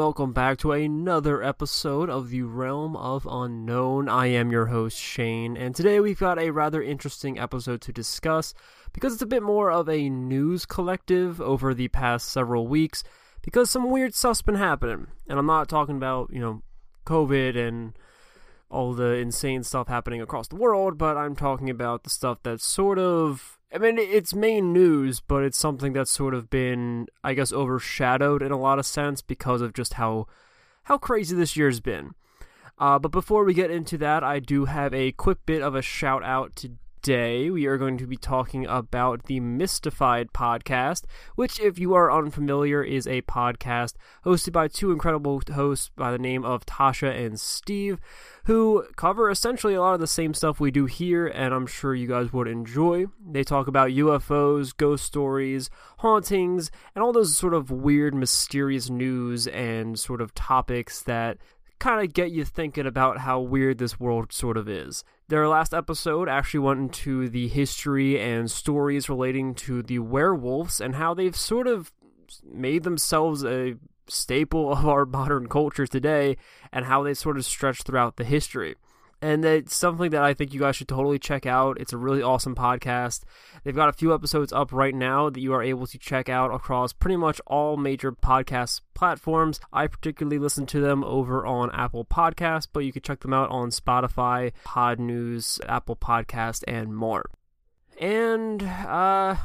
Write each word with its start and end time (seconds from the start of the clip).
welcome 0.00 0.32
back 0.32 0.56
to 0.56 0.72
another 0.72 1.42
episode 1.42 2.08
of 2.08 2.30
the 2.30 2.40
Realm 2.40 2.96
of 2.96 3.28
Unknown. 3.30 4.08
I 4.08 4.28
am 4.28 4.50
your 4.50 4.64
host, 4.64 4.98
Shane, 4.98 5.58
and 5.58 5.74
today 5.74 6.00
we've 6.00 6.18
got 6.18 6.38
a 6.38 6.48
rather 6.48 6.82
interesting 6.82 7.38
episode 7.38 7.82
to 7.82 7.92
discuss 7.92 8.54
because 8.94 9.12
it's 9.12 9.20
a 9.20 9.26
bit 9.26 9.42
more 9.42 9.70
of 9.70 9.90
a 9.90 10.08
news 10.08 10.64
collective 10.64 11.38
over 11.38 11.74
the 11.74 11.88
past 11.88 12.30
several 12.30 12.66
weeks 12.66 13.04
because 13.42 13.70
some 13.70 13.90
weird 13.90 14.14
stuff's 14.14 14.40
been 14.40 14.54
happening. 14.54 15.08
And 15.28 15.38
I'm 15.38 15.44
not 15.44 15.68
talking 15.68 15.98
about, 15.98 16.30
you 16.32 16.40
know, 16.40 16.62
COVID 17.04 17.54
and 17.54 17.92
all 18.70 18.94
the 18.94 19.16
insane 19.16 19.64
stuff 19.64 19.88
happening 19.88 20.22
across 20.22 20.48
the 20.48 20.56
world, 20.56 20.96
but 20.96 21.18
I'm 21.18 21.36
talking 21.36 21.68
about 21.68 22.04
the 22.04 22.10
stuff 22.10 22.38
that's 22.42 22.64
sort 22.64 22.98
of 22.98 23.58
I 23.72 23.78
mean, 23.78 23.98
it's 23.98 24.34
main 24.34 24.72
news, 24.72 25.20
but 25.20 25.44
it's 25.44 25.58
something 25.58 25.92
that's 25.92 26.10
sort 26.10 26.34
of 26.34 26.50
been, 26.50 27.06
I 27.22 27.34
guess, 27.34 27.52
overshadowed 27.52 28.42
in 28.42 28.50
a 28.50 28.58
lot 28.58 28.80
of 28.80 28.86
sense 28.86 29.22
because 29.22 29.60
of 29.60 29.72
just 29.72 29.94
how 29.94 30.26
how 30.84 30.98
crazy 30.98 31.36
this 31.36 31.56
year's 31.56 31.78
been. 31.80 32.14
Uh, 32.78 32.98
but 32.98 33.12
before 33.12 33.44
we 33.44 33.54
get 33.54 33.70
into 33.70 33.96
that, 33.98 34.24
I 34.24 34.40
do 34.40 34.64
have 34.64 34.92
a 34.92 35.12
quick 35.12 35.38
bit 35.46 35.62
of 35.62 35.74
a 35.74 35.82
shout 35.82 36.24
out 36.24 36.56
to 36.56 36.72
Today, 37.02 37.48
we 37.48 37.64
are 37.64 37.78
going 37.78 37.96
to 37.96 38.06
be 38.06 38.18
talking 38.18 38.66
about 38.66 39.24
the 39.24 39.40
Mystified 39.40 40.34
podcast, 40.34 41.04
which, 41.34 41.58
if 41.58 41.78
you 41.78 41.94
are 41.94 42.12
unfamiliar, 42.12 42.82
is 42.82 43.06
a 43.06 43.22
podcast 43.22 43.94
hosted 44.26 44.52
by 44.52 44.68
two 44.68 44.92
incredible 44.92 45.40
hosts 45.54 45.90
by 45.96 46.10
the 46.12 46.18
name 46.18 46.44
of 46.44 46.66
Tasha 46.66 47.24
and 47.24 47.40
Steve, 47.40 47.98
who 48.44 48.84
cover 48.96 49.30
essentially 49.30 49.72
a 49.72 49.80
lot 49.80 49.94
of 49.94 50.00
the 50.00 50.06
same 50.06 50.34
stuff 50.34 50.60
we 50.60 50.70
do 50.70 50.84
here, 50.84 51.26
and 51.26 51.54
I'm 51.54 51.66
sure 51.66 51.94
you 51.94 52.06
guys 52.06 52.34
would 52.34 52.48
enjoy. 52.48 53.06
They 53.26 53.44
talk 53.44 53.66
about 53.66 53.90
UFOs, 53.92 54.76
ghost 54.76 55.04
stories, 55.04 55.70
hauntings, 56.00 56.70
and 56.94 57.02
all 57.02 57.14
those 57.14 57.34
sort 57.34 57.54
of 57.54 57.70
weird, 57.70 58.14
mysterious 58.14 58.90
news 58.90 59.46
and 59.46 59.98
sort 59.98 60.20
of 60.20 60.34
topics 60.34 61.00
that 61.04 61.38
kind 61.80 62.04
of 62.04 62.12
get 62.14 62.30
you 62.30 62.44
thinking 62.44 62.86
about 62.86 63.18
how 63.18 63.40
weird 63.40 63.78
this 63.78 63.98
world 63.98 64.32
sort 64.32 64.56
of 64.56 64.68
is. 64.68 65.02
Their 65.28 65.48
last 65.48 65.74
episode 65.74 66.28
actually 66.28 66.60
went 66.60 66.80
into 66.80 67.28
the 67.28 67.48
history 67.48 68.20
and 68.20 68.50
stories 68.50 69.08
relating 69.08 69.54
to 69.56 69.82
the 69.82 69.98
werewolves 69.98 70.80
and 70.80 70.94
how 70.94 71.14
they've 71.14 71.34
sort 71.34 71.66
of 71.66 71.92
made 72.44 72.84
themselves 72.84 73.44
a 73.44 73.74
staple 74.06 74.72
of 74.72 74.86
our 74.86 75.06
modern 75.06 75.48
culture 75.48 75.86
today 75.86 76.36
and 76.72 76.84
how 76.84 77.02
they 77.02 77.14
sort 77.14 77.38
of 77.38 77.44
stretch 77.44 77.82
throughout 77.82 78.16
the 78.16 78.24
history 78.24 78.76
and 79.22 79.44
it's 79.44 79.76
something 79.76 80.10
that 80.10 80.22
I 80.22 80.32
think 80.34 80.54
you 80.54 80.60
guys 80.60 80.76
should 80.76 80.88
totally 80.88 81.18
check 81.18 81.44
out. 81.44 81.78
It's 81.80 81.92
a 81.92 81.98
really 81.98 82.22
awesome 82.22 82.54
podcast. 82.54 83.22
They've 83.62 83.74
got 83.76 83.88
a 83.88 83.92
few 83.92 84.14
episodes 84.14 84.52
up 84.52 84.72
right 84.72 84.94
now 84.94 85.28
that 85.28 85.40
you 85.40 85.52
are 85.52 85.62
able 85.62 85.86
to 85.88 85.98
check 85.98 86.28
out 86.28 86.54
across 86.54 86.92
pretty 86.92 87.16
much 87.16 87.40
all 87.46 87.76
major 87.76 88.12
podcast 88.12 88.80
platforms. 88.94 89.60
I 89.72 89.86
particularly 89.86 90.38
listen 90.38 90.64
to 90.66 90.80
them 90.80 91.04
over 91.04 91.44
on 91.44 91.70
Apple 91.72 92.04
Podcasts, 92.04 92.66
but 92.72 92.80
you 92.80 92.92
can 92.92 93.02
check 93.02 93.20
them 93.20 93.34
out 93.34 93.50
on 93.50 93.70
Spotify, 93.70 94.52
Pod 94.64 94.98
News, 94.98 95.60
Apple 95.68 95.96
Podcast, 95.96 96.64
and 96.66 96.94
more. 96.94 97.26
And 97.98 98.62
uh 98.62 99.36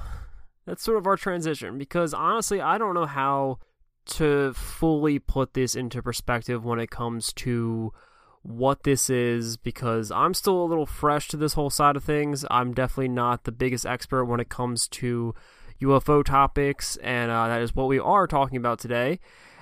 that's 0.65 0.83
sort 0.83 0.97
of 0.97 1.05
our 1.05 1.17
transition 1.17 1.77
because 1.77 2.13
honestly, 2.13 2.59
I 2.59 2.77
don't 2.77 2.95
know 2.95 3.05
how 3.05 3.59
to 4.05 4.53
fully 4.53 5.19
put 5.19 5.53
this 5.53 5.75
into 5.75 6.01
perspective 6.01 6.63
when 6.63 6.79
it 6.79 6.89
comes 6.89 7.33
to 7.33 7.91
what 8.45 8.83
this 8.83 9.09
is 9.09 9.57
because 9.57 10.11
I'm 10.11 10.33
still 10.35 10.61
a 10.61 10.66
little 10.66 10.85
fresh 10.85 11.28
to 11.29 11.38
this 11.38 11.53
whole 11.53 11.72
side 11.72 11.95
of 11.95 12.03
things. 12.03 12.45
I'm 12.51 12.73
definitely 12.73 13.09
not 13.09 13.44
the 13.44 13.51
biggest 13.51 13.85
expert 13.85 14.25
when 14.25 14.39
it 14.39 14.50
comes 14.50 14.88
to 14.89 15.33
UFO 15.81 16.23
topics, 16.23 16.95
and 16.97 17.31
uh, 17.31 17.47
that 17.47 17.61
is 17.61 17.75
what 17.75 17.88
we 17.88 18.00
are 18.00 18.28
talking 18.28 18.57
about 18.57 18.79
today, 18.79 19.19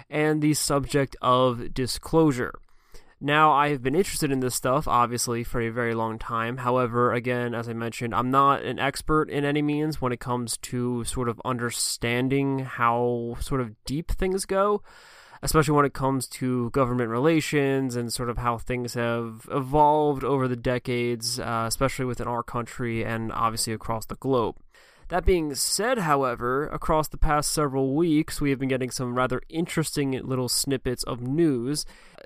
and 0.10 0.42
the 0.42 0.54
subject 0.54 1.16
of 1.22 1.74
disclosure. 1.74 2.60
Now, 3.22 3.54
I 3.54 3.70
have 3.70 3.82
been 3.82 3.96
interested 3.96 4.34
in 4.34 4.42
this 4.42 4.54
stuff, 4.54 4.86
obviously, 4.86 5.46
for 5.46 5.62
a 5.62 5.70
very 5.70 5.96
long 5.96 6.20
time. 6.20 6.58
However, 6.58 7.14
again, 7.14 7.56
as 7.56 7.70
I 7.70 7.74
mentioned, 7.74 8.14
I'm 8.14 8.32
not 8.32 8.64
an 8.64 8.80
expert 8.80 9.30
in 9.30 9.46
any 9.46 9.62
means 9.62 10.02
when 10.02 10.12
it 10.12 10.20
comes 10.20 10.58
to 10.58 11.06
sort 11.06 11.30
of 11.30 11.42
understanding 11.46 12.60
how 12.60 13.38
sort 13.40 13.62
of 13.62 13.82
deep 13.86 14.12
things 14.12 14.46
go 14.46 14.84
especially 15.44 15.76
when 15.76 15.86
it 15.86 15.94
comes 15.94 16.26
to 16.26 16.70
government 16.72 17.10
relations 17.10 17.96
and 17.98 18.12
sort 18.12 18.30
of 18.30 18.38
how 18.38 18.58
things 18.58 18.94
have 18.94 19.46
evolved 19.52 20.24
over 20.24 20.48
the 20.48 20.56
decades, 20.56 21.38
uh, 21.38 21.66
especially 21.68 22.06
within 22.06 22.28
our 22.28 22.42
country 22.42 23.04
and 23.04 23.32
obviously 23.34 23.74
across 23.74 24.06
the 24.06 24.16
globe. 24.16 24.56
That 25.10 25.26
being 25.26 25.54
said, 25.54 26.00
however, 26.00 26.68
across 26.70 27.10
the 27.10 27.18
past 27.18 27.52
several 27.52 27.94
weeks, 27.94 28.40
we 28.40 28.50
have 28.52 28.60
been 28.60 28.70
getting 28.70 28.90
some 28.90 29.16
rather 29.16 29.42
interesting 29.50 30.12
little 30.24 30.48
snippets 30.48 31.04
of 31.04 31.22
news. 31.22 31.86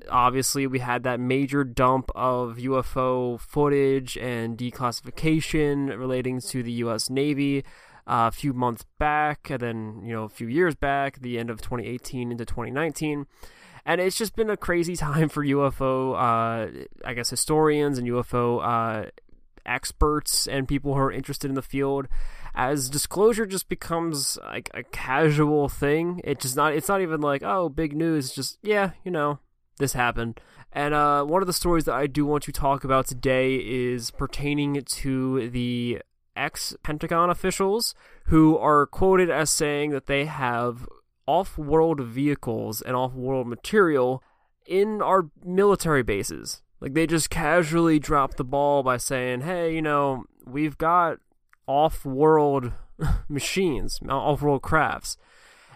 Obviously, 0.09 0.67
we 0.67 0.79
had 0.79 1.01
that 1.03 1.19
major 1.19 1.63
dump 1.63 2.11
of 2.16 2.57
UFO 2.57 3.39
footage 3.39 4.16
and 4.17 4.57
declassification 4.57 5.89
relating 5.97 6.39
to 6.41 6.61
the 6.61 6.72
U.S. 6.73 7.09
Navy 7.09 7.66
a 8.07 8.31
few 8.31 8.53
months 8.53 8.85
back, 8.97 9.50
and 9.50 9.59
then 9.59 10.01
you 10.03 10.13
know 10.13 10.23
a 10.23 10.29
few 10.29 10.47
years 10.47 10.73
back, 10.75 11.19
the 11.19 11.38
end 11.38 11.50
of 11.50 11.62
2018 11.62 12.31
into 12.31 12.45
2019. 12.45 13.28
And 13.85 14.01
it's 14.01 14.18
just 14.18 14.35
been 14.35 14.50
a 14.50 14.57
crazy 14.57 14.95
time 14.97 15.29
for 15.29 15.45
UFO, 15.45 16.13
uh, 16.13 16.85
I 17.06 17.13
guess, 17.13 17.29
historians 17.29 17.97
and 17.97 18.07
UFO 18.07 18.62
uh, 18.63 19.09
experts 19.66 20.47
and 20.47 20.68
people 20.68 20.94
who 20.94 21.00
are 21.00 21.12
interested 21.12 21.50
in 21.50 21.56
the 21.56 21.62
field. 21.62 22.07
As 22.56 22.90
disclosure 22.90 23.45
just 23.45 23.69
becomes 23.69 24.39
like 24.44 24.72
a 24.74 24.81
casual 24.81 25.69
thing, 25.69 26.22
it 26.24 26.39
just 26.39 26.56
not. 26.56 26.74
It's 26.74 26.88
not 26.88 27.01
even 27.01 27.22
like 27.22 27.44
oh, 27.44 27.69
big 27.69 27.95
news. 27.95 28.28
It's 28.28 28.35
just 28.35 28.57
yeah, 28.63 28.91
you 29.03 29.12
know, 29.12 29.39
this 29.78 29.94
happened. 29.94 30.39
And 30.74 30.94
uh, 30.94 31.24
one 31.24 31.41
of 31.41 31.47
the 31.47 31.53
stories 31.53 31.85
that 31.85 31.95
I 31.95 32.07
do 32.07 32.25
want 32.25 32.44
to 32.44 32.51
talk 32.51 32.84
about 32.84 33.07
today 33.07 33.56
is 33.56 34.12
pertaining 34.12 34.81
to 34.81 35.50
the 35.50 36.01
ex 36.38 36.75
Pentagon 36.84 37.30
officials 37.30 37.96
who 38.25 38.58
are 38.58 38.86
quoted 38.86 39.30
as 39.30 39.50
saying 39.50 39.92
that 39.92 40.06
they 40.06 40.25
have 40.25 40.88
off 41.25 41.58
world 41.58 42.00
vehicles 42.02 42.81
and 42.81 42.96
off 42.96 43.14
world 43.14 43.48
material 43.48 44.24
in 44.66 45.02
our 45.02 45.30
military 45.44 46.03
bases. 46.03 46.62
Like 46.80 46.94
they 46.94 47.08
just 47.08 47.30
casually 47.30 48.00
drop 48.00 48.36
the 48.36 48.44
ball 48.44 48.84
by 48.84 48.98
saying, 48.98 49.42
hey, 49.42 49.74
you 49.74 49.81
know, 49.81 50.25
we've 50.46 50.78
got 50.78 51.20
off 51.66 52.06
world 52.06 52.72
machines, 53.30 54.00
off 54.08 54.42
world 54.42 54.62
crafts. 54.62 55.18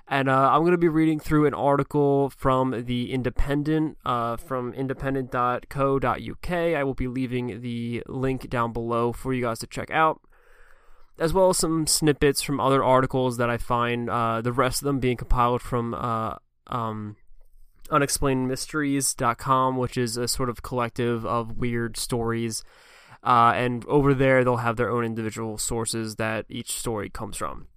And 0.07 0.29
uh, 0.29 0.51
I'm 0.51 0.61
going 0.61 0.71
to 0.73 0.77
be 0.77 0.89
reading 0.89 1.19
through 1.19 1.45
an 1.45 1.53
article 1.53 2.29
from 2.31 2.83
the 2.85 3.13
Independent, 3.13 3.97
uh, 4.05 4.35
from 4.35 4.73
independent.co.uk. 4.73 6.51
I 6.51 6.83
will 6.83 6.93
be 6.93 7.07
leaving 7.07 7.61
the 7.61 8.03
link 8.07 8.49
down 8.49 8.73
below 8.73 9.13
for 9.13 9.33
you 9.33 9.43
guys 9.43 9.59
to 9.59 9.67
check 9.67 9.89
out 9.89 10.21
as 11.21 11.33
well 11.33 11.49
as 11.51 11.57
some 11.59 11.85
snippets 11.85 12.41
from 12.41 12.59
other 12.59 12.83
articles 12.83 13.37
that 13.37 13.49
I 13.49 13.57
find, 13.57 14.09
uh, 14.09 14.41
the 14.41 14.51
rest 14.51 14.81
of 14.81 14.85
them 14.85 14.99
being 14.99 15.17
compiled 15.17 15.61
from 15.61 15.93
uh, 15.93 16.35
um, 16.67 17.15
unexplainedmysteries.com, 17.89 19.77
which 19.77 19.97
is 19.97 20.17
a 20.17 20.27
sort 20.27 20.49
of 20.49 20.63
collective 20.63 21.23
of 21.23 21.57
weird 21.57 21.95
stories. 21.95 22.63
Uh, 23.23 23.53
and 23.55 23.85
over 23.85 24.15
there, 24.15 24.43
they'll 24.43 24.57
have 24.57 24.77
their 24.77 24.89
own 24.89 25.05
individual 25.05 25.59
sources 25.59 26.15
that 26.15 26.45
each 26.49 26.71
story 26.71 27.07
comes 27.07 27.37
from. 27.37 27.67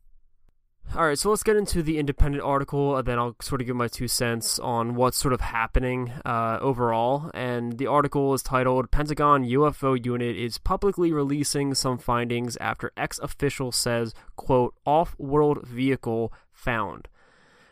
All 0.96 1.06
right, 1.06 1.18
so 1.18 1.30
let's 1.30 1.42
get 1.42 1.56
into 1.56 1.82
the 1.82 1.98
independent 1.98 2.44
article, 2.44 2.96
and 2.96 3.04
then 3.06 3.18
I'll 3.18 3.34
sort 3.42 3.60
of 3.60 3.66
give 3.66 3.74
my 3.74 3.88
two 3.88 4.06
cents 4.06 4.60
on 4.60 4.94
what's 4.94 5.18
sort 5.18 5.34
of 5.34 5.40
happening 5.40 6.12
uh, 6.24 6.58
overall. 6.60 7.32
And 7.34 7.78
the 7.78 7.88
article 7.88 8.32
is 8.32 8.44
titled 8.44 8.92
Pentagon 8.92 9.44
UFO 9.44 10.04
Unit 10.04 10.36
is 10.36 10.58
publicly 10.58 11.10
releasing 11.10 11.74
some 11.74 11.98
findings 11.98 12.56
after 12.58 12.92
ex 12.96 13.18
official 13.18 13.72
says, 13.72 14.14
quote, 14.36 14.74
off 14.86 15.18
world 15.18 15.66
vehicle 15.66 16.32
found. 16.52 17.08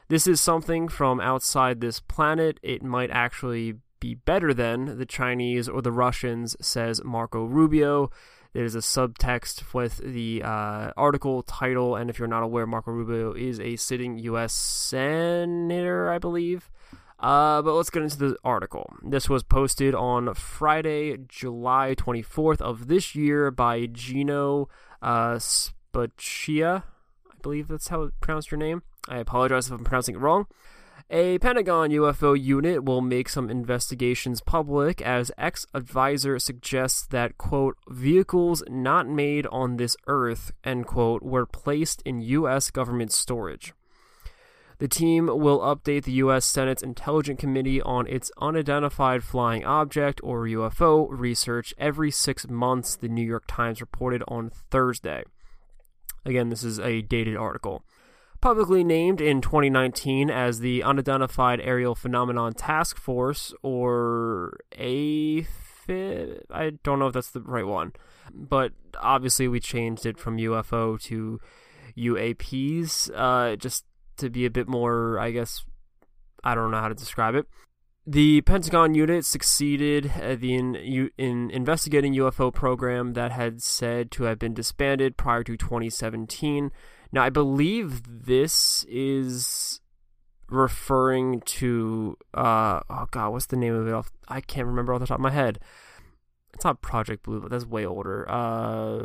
This 0.09 0.27
is 0.27 0.41
something 0.41 0.89
from 0.89 1.21
outside 1.21 1.81
this 1.81 2.01
planet. 2.01 2.59
It 2.61 2.83
might 2.83 3.11
actually 3.13 3.77
be 4.01 4.15
better 4.17 4.53
than 4.53 4.99
the 4.99 5.07
Chinese 5.07 5.69
or 5.69 5.81
the 5.81 5.93
Russians, 5.93 6.57
says 6.61 7.05
Marco 7.05 7.45
Rubio. 7.45 8.11
There's 8.53 8.75
a 8.75 8.79
subtext 8.81 9.73
with 9.73 9.97
the 9.99 10.43
uh, 10.45 10.93
article 10.97 11.43
title, 11.43 11.97
and 11.97 12.11
if 12.11 12.19
you're 12.19 12.29
not 12.29 12.43
aware, 12.43 12.67
Marco 12.67 12.91
Rubio 12.91 13.33
is 13.33 13.59
a 13.59 13.77
sitting 13.77 14.19
U.S. 14.19 14.53
senator, 14.53 16.11
I 16.11 16.19
believe. 16.19 16.71
Uh, 17.19 17.63
but 17.63 17.73
let's 17.75 17.89
get 17.89 18.03
into 18.03 18.19
the 18.19 18.37
article. 18.45 18.93
This 19.03 19.29
was 19.29 19.43
posted 19.43 19.95
on 19.95 20.35
Friday, 20.35 21.17
July 21.29 21.95
24th 21.97 22.61
of 22.61 22.89
this 22.89 23.15
year 23.15 23.51
by 23.51 23.87
Gino 23.87 24.69
uh, 25.01 25.37
Spocchia. 25.37 26.83
I 27.31 27.35
believe 27.41 27.69
that's 27.69 27.89
how 27.89 28.03
it 28.03 28.21
pronounced 28.21 28.51
your 28.51 28.59
name. 28.59 28.83
I 29.09 29.19
apologize 29.19 29.69
if 29.69 29.73
I'm 29.73 29.85
pronouncing 29.85 30.17
it 30.17 30.19
wrong. 30.19 30.47
A 31.15 31.37
Pentagon 31.41 31.91
UFO 31.91 32.33
unit 32.43 32.85
will 32.85 33.03
make 33.03 33.29
some 33.29 33.51
investigations 33.51 34.41
public 34.41 35.03
as 35.03 35.31
ex 35.37 35.67
advisor 35.75 36.39
suggests 36.39 37.07
that, 37.09 37.37
quote, 37.37 37.77
vehicles 37.87 38.63
not 38.67 39.07
made 39.07 39.47
on 39.49 39.77
this 39.77 39.95
earth, 40.07 40.53
end 40.65 40.87
quote, 40.87 41.23
were 41.23 41.45
placed 41.45 42.01
in 42.07 42.23
U.S. 42.23 42.71
government 42.71 43.13
storage. 43.13 43.75
The 44.79 44.89
team 44.89 45.27
will 45.27 45.59
update 45.59 46.05
the 46.05 46.13
U.S. 46.13 46.47
Senate's 46.47 46.83
Intelligence 46.83 47.39
Committee 47.39 47.83
on 47.83 48.07
its 48.07 48.33
unidentified 48.41 49.23
flying 49.23 49.67
object 49.67 50.19
or 50.25 50.47
UFO 50.47 51.09
research 51.11 51.75
every 51.77 52.11
six 52.11 52.49
months, 52.49 52.97
the 52.97 53.09
New 53.09 53.27
York 53.27 53.45
Times 53.47 53.83
reported 53.83 54.25
on 54.29 54.51
Thursday. 54.71 55.25
Again, 56.25 56.49
this 56.49 56.65
is 56.65 56.81
a 56.81 57.03
dated 57.03 57.37
article. 57.37 57.85
Publicly 58.43 58.83
named 58.83 59.21
in 59.21 59.41
2019 59.41 60.29
as 60.29 60.59
the 60.59 60.83
Unidentified 60.83 61.61
Aerial 61.61 61.95
Phenomenon 61.95 62.53
Task 62.55 62.99
Force, 62.99 63.55
or 63.63 64.59
AFIP, 64.73 66.43
I 66.51 66.71
don't 66.83 66.99
know 66.99 67.07
if 67.07 67.15
that's 67.15 67.31
the 67.31 67.41
right 67.41 67.65
one, 67.65 67.93
but 68.35 68.73
obviously 69.01 69.47
we 69.47 69.61
changed 69.61 70.07
it 70.07 70.19
from 70.19 70.39
UFO 70.39 71.01
to 71.03 71.39
UAPs, 71.97 73.13
uh, 73.15 73.55
just 73.55 73.85
to 74.17 74.29
be 74.29 74.45
a 74.45 74.51
bit 74.51 74.67
more, 74.67 75.21
I 75.21 75.31
guess, 75.31 75.65
I 76.43 76.57
don't 76.57 76.73
know 76.73 76.81
how 76.81 76.89
to 76.89 76.97
describe 76.97 77.37
it. 77.37 77.47
The 78.05 78.41
Pentagon 78.41 78.97
unit 78.97 79.25
succeeded 79.25 80.07
in, 80.17 80.75
in 81.17 81.51
investigating 81.53 82.15
UFO 82.15 82.53
program 82.53 83.13
that 83.13 83.31
had 83.31 83.63
said 83.63 84.11
to 84.11 84.25
have 84.25 84.41
been 84.41 84.53
disbanded 84.53 85.17
prior 85.17 85.45
to 85.45 85.57
2017. 85.57 86.73
Now, 87.13 87.23
I 87.23 87.31
believe 87.31 88.03
this 88.07 88.85
is 88.89 89.81
referring 90.49 91.41
to 91.41 92.15
uh 92.35 92.81
oh 92.91 93.07
god 93.11 93.31
what's 93.31 93.47
the 93.47 93.57
name 93.57 93.75
of 93.75 93.89
it 93.89 94.13
i 94.29 94.39
can't 94.39 94.67
remember 94.67 94.93
off 94.93 95.01
the 95.01 95.07
top 95.07 95.17
of 95.17 95.23
my 95.23 95.31
head. 95.31 95.59
It's 96.53 96.65
not 96.65 96.83
project 96.83 97.23
blue 97.23 97.41
but 97.41 97.51
that's 97.51 97.65
way 97.65 97.87
older. 97.87 98.29
Uh 98.29 98.99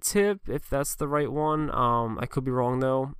tip, 0.00 0.48
if 0.48 0.70
that's 0.70 0.94
the 0.94 1.08
right 1.08 1.30
one. 1.30 1.74
Um 1.74 2.18
i 2.20 2.26
could 2.26 2.44
be 2.44 2.52
wrong 2.52 2.78
though 2.78 3.14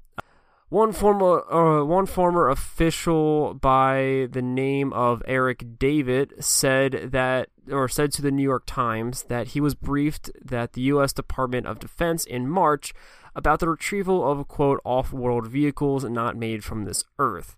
one 0.72 0.90
former, 0.90 1.52
uh, 1.52 1.84
one 1.84 2.06
former 2.06 2.48
official 2.48 3.52
by 3.52 4.26
the 4.30 4.40
name 4.40 4.90
of 4.94 5.22
Eric 5.26 5.78
David 5.78 6.32
said 6.42 7.10
that, 7.12 7.50
or 7.70 7.90
said 7.90 8.10
to 8.12 8.22
the 8.22 8.30
New 8.30 8.42
York 8.42 8.62
Times 8.64 9.24
that 9.24 9.48
he 9.48 9.60
was 9.60 9.74
briefed 9.74 10.30
that 10.42 10.72
the 10.72 10.80
U.S. 10.92 11.12
Department 11.12 11.66
of 11.66 11.78
Defense 11.78 12.24
in 12.24 12.48
March 12.48 12.94
about 13.36 13.60
the 13.60 13.68
retrieval 13.68 14.26
of 14.26 14.48
quote 14.48 14.80
off-world 14.82 15.46
vehicles 15.46 16.04
not 16.04 16.38
made 16.38 16.64
from 16.64 16.84
this 16.84 17.04
Earth. 17.18 17.54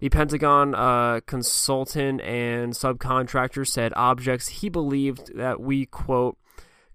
The 0.00 0.10
Pentagon 0.10 0.74
uh, 0.74 1.20
consultant 1.24 2.20
and 2.20 2.74
subcontractor 2.74 3.66
said 3.66 3.94
objects 3.96 4.48
he 4.48 4.68
believed 4.68 5.34
that 5.34 5.58
we 5.58 5.86
quote 5.86 6.36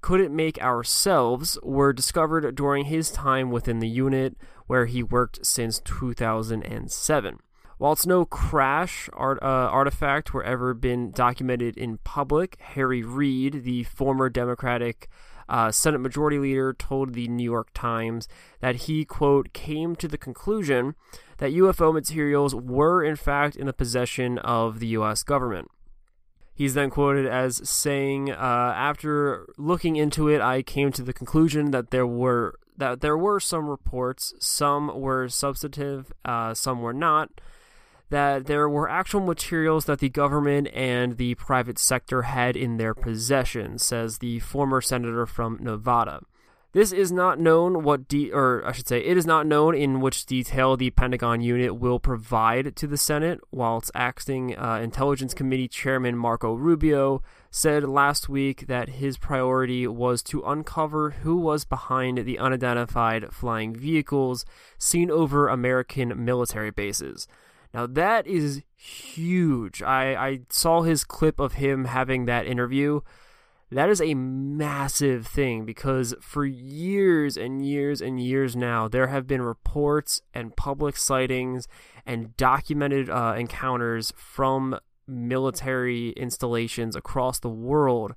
couldn't 0.02 0.36
make 0.36 0.62
ourselves 0.62 1.58
were 1.64 1.92
discovered 1.94 2.56
during 2.56 2.86
his 2.86 3.10
time 3.10 3.50
within 3.50 3.80
the 3.80 3.88
unit 3.90 4.38
where 4.68 4.86
he 4.86 5.02
worked 5.02 5.46
since 5.46 5.80
2007. 5.80 7.40
While 7.78 7.94
it's 7.94 8.08
no 8.08 8.26
crash 8.26 9.10
art, 9.14 9.38
uh, 9.42 9.46
artifact 9.46 10.34
were 10.34 10.44
ever 10.44 10.74
been 10.74 11.12
documented 11.12 11.78
in 11.78 12.00
public, 12.00 12.58
Harry 12.60 13.04
Reid, 13.04 13.64
the 13.64 13.84
former 13.84 14.30
Democratic 14.30 15.08
uh, 15.48 15.72
Senate 15.72 16.00
Majority 16.00 16.40
Leader, 16.40 16.74
told 16.74 17.14
the 17.14 17.28
New 17.28 17.44
York 17.44 17.70
Times 17.74 18.28
that 18.62 18.76
he, 18.76 19.06
quote, 19.06 19.54
came 19.54 19.96
to 19.96 20.08
the 20.08 20.18
conclusion 20.18 20.96
that 21.38 21.54
UFO 21.54 21.94
materials 21.94 22.56
were 22.56 23.04
in 23.04 23.16
fact 23.16 23.56
in 23.56 23.68
the 23.68 23.74
possession 23.74 24.40
of 24.40 24.80
the 24.80 24.88
U.S. 24.88 25.22
government. 25.22 25.70
He's 26.56 26.74
then 26.74 26.90
quoted 26.90 27.28
as 27.28 27.70
saying, 27.70 28.32
uh, 28.32 28.74
"After 28.76 29.46
looking 29.60 29.96
into 29.96 30.28
it, 30.28 30.42
I 30.42 30.64
came 30.64 30.92
to 30.94 31.04
the 31.04 31.14
conclusion 31.14 31.70
that 31.70 31.92
there 31.92 32.08
were 32.08 32.56
that 32.78 33.02
there 33.02 33.18
were 33.18 33.40
some 33.40 33.68
reports, 33.68 34.34
some 34.40 35.00
were 35.00 35.28
substantive, 35.28 36.14
uh, 36.24 36.54
some 36.54 36.82
were 36.82 36.94
not, 36.94 37.30
that 38.10 38.46
there 38.46 38.70
were 38.70 38.90
actual 38.90 39.20
materials 39.20 39.86
that 39.86 40.00
the 40.00 40.10
government 40.10 40.70
and 40.74 41.18
the 41.18 41.36
private 41.36 41.78
sector 41.78 42.22
had 42.22 42.56
in 42.56 42.78
their 42.78 42.94
possession," 42.94 43.78
says 43.78 44.20
the 44.20 44.40
former 44.40 44.80
senator 44.80 45.26
from 45.26 45.58
Nevada. 45.60 46.22
This 46.74 46.92
is 46.92 47.12
not 47.12 47.40
known 47.40 47.84
what 47.84 48.08
de- 48.08 48.32
or 48.32 48.62
I 48.66 48.72
should 48.72 48.88
say 48.88 49.00
it 49.00 49.18
is 49.18 49.26
not 49.26 49.48
known 49.48 49.74
in 49.74 50.00
which 50.00 50.26
detail 50.26 50.78
the 50.78 50.92
Pentagon 50.92 51.42
unit 51.42 51.76
will 51.80 52.00
provide 52.00 52.76
to 52.76 52.88
the 52.88 52.98
Senate, 52.98 53.40
while 53.50 53.84
acting 53.96 54.56
uh, 54.56 54.80
Intelligence 54.84 55.34
Committee 55.34 55.68
Chairman 55.68 56.16
Marco 56.16 56.54
Rubio 56.54 57.24
said 57.52 57.84
last 57.84 58.30
week 58.30 58.68
that 58.68 58.90
his 58.90 59.18
priority 59.18 59.88
was 59.88 60.22
to 60.24 60.42
uncover 60.44 61.12
who 61.12 61.38
was 61.38 61.66
behind 61.66 62.20
the 62.20 62.40
unidentified 62.40 63.34
flying 63.34 63.76
vehicles 63.76 64.46
seen 64.78 65.10
over 65.10 65.48
American 65.48 66.24
military 66.24 66.72
bases. 66.72 67.28
Now 67.74 67.88
that 67.88 68.28
is 68.28 68.64
huge. 68.76 69.82
I, 69.82 70.16
I 70.16 70.40
saw 70.50 70.82
his 70.82 71.04
clip 71.04 71.40
of 71.40 71.54
him 71.54 71.86
having 71.86 72.26
that 72.26 72.46
interview 72.48 73.02
that 73.70 73.90
is 73.90 74.02
a 74.02 74.14
massive 74.14 75.28
thing 75.28 75.66
because 75.66 76.16
for 76.22 76.46
years 76.46 77.36
and 77.36 77.66
years 77.66 78.02
and 78.02 78.20
years 78.20 78.56
now, 78.56 78.88
there 78.88 79.08
have 79.08 79.28
been 79.28 79.42
reports 79.42 80.22
and 80.34 80.56
public 80.56 80.96
sightings 80.96 81.68
and 82.06 82.36
documented 82.38 83.10
uh, 83.10 83.36
encounters 83.38 84.14
from 84.16 84.80
military 85.08 86.10
installations 86.12 86.96
across 86.96 87.40
the 87.40 87.50
world 87.50 88.14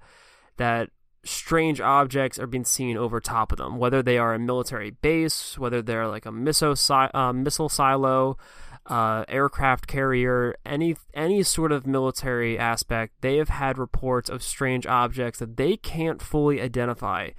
that 0.56 0.90
strange 1.25 1.81
objects 1.81 2.38
are 2.38 2.46
being 2.46 2.64
seen 2.64 2.96
over 2.96 3.20
top 3.20 3.52
of 3.52 3.58
them, 3.58 3.76
whether 3.78 4.02
they 4.02 4.19
are 4.19 4.34
a 4.34 4.38
military 4.38 4.90
base, 4.90 5.58
whether 5.58 5.82
they're 5.82 6.08
like 6.08 6.26
a 6.26 6.32
missile, 6.32 6.76
si- 6.76 6.94
uh, 7.14 7.32
missile 7.32 7.69
silo, 7.69 8.37
uh, 8.87 9.25
aircraft 9.28 9.87
carrier, 9.87 10.56
any 10.64 10.96
any 11.14 11.42
sort 11.42 11.72
of 11.72 11.87
military 11.87 12.58
aspect, 12.58 13.14
they 13.20 13.37
have 13.37 13.50
had 13.50 13.78
reports 13.78 14.31
of 14.31 14.42
strange 14.42 14.87
objects 14.87 15.38
that 15.38 15.56
they 15.56 15.76
can't 15.76 16.22
fully 16.22 16.60
identify 16.60 17.31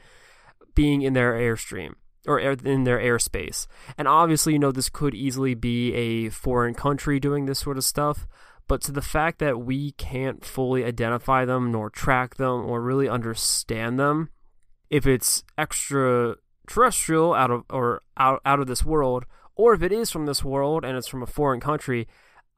being 0.76 1.02
in 1.02 1.14
their 1.14 1.34
airstream 1.34 1.94
or 2.28 2.40
in 2.40 2.84
their 2.84 3.00
airspace. 3.00 3.66
And 3.98 4.08
obviously, 4.08 4.54
you 4.54 4.60
know, 4.60 4.72
this 4.72 4.90
could 4.90 5.16
easily 5.16 5.56
be 5.56 5.94
a 5.94 6.30
foreign 6.30 6.76
country 6.76 7.20
doing 7.20 7.46
this 7.46 7.60
sort 7.60 7.78
of 7.78 7.84
stuff. 7.84 8.28
But 8.68 8.82
to 8.84 8.92
the 8.92 9.02
fact 9.02 9.40
that 9.40 9.60
we 9.60 9.92
can't 9.94 10.46
fully 10.46 10.84
identify 10.86 11.46
them, 11.46 11.72
nor 11.72 11.90
track 11.90 12.36
them, 12.36 12.66
or 12.66 12.82
really 12.82 13.10
understand 13.10 14.00
them, 14.00 14.30
if 14.90 15.06
it's 15.06 15.44
extraterrestrial 15.58 17.34
out 17.34 17.52
of 17.52 17.64
or 17.70 18.02
out 18.18 18.42
out 18.46 18.60
of 18.60 18.68
this 18.68 18.86
world, 18.86 19.26
or 19.56 19.74
if 19.74 19.82
it 19.82 19.92
is 19.92 20.10
from 20.10 20.26
this 20.26 20.44
world 20.44 20.86
and 20.86 20.98
it's 20.98 21.08
from 21.08 21.24
a 21.24 21.28
foreign 21.28 21.60
country, 21.60 22.08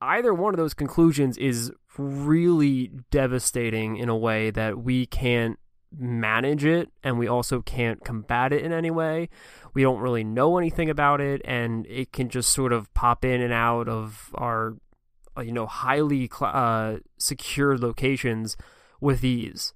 either 0.02 0.34
one 0.34 0.54
of 0.54 0.58
those 0.58 0.74
conclusions 0.74 1.38
is 1.38 1.72
really 1.98 2.92
devastating 3.12 3.98
in 3.98 4.10
a 4.10 4.18
way 4.18 4.52
that 4.52 4.80
we 4.80 5.06
can't 5.06 5.58
manage 5.98 6.66
it 6.66 6.90
and 7.04 7.20
we 7.20 7.28
also 7.28 7.62
can't 7.62 8.04
combat 8.04 8.52
it 8.52 8.64
in 8.64 8.74
any 8.74 8.92
way. 8.92 9.30
We 9.74 9.84
don't 9.84 10.00
really 10.00 10.24
know 10.24 10.58
anything 10.58 10.90
about 10.90 11.22
it 11.22 11.42
and 11.46 11.86
it 11.88 12.12
can 12.12 12.30
just 12.30 12.52
sort 12.52 12.74
of 12.74 12.92
pop 12.94 13.24
in 13.24 13.42
and 13.42 13.54
out 13.54 13.88
of 13.88 14.32
our 14.36 14.76
you 15.42 15.52
know 15.52 15.66
highly 15.66 16.30
uh, 16.42 16.98
locations 17.78 18.58
with 19.00 19.24
ease. 19.24 19.74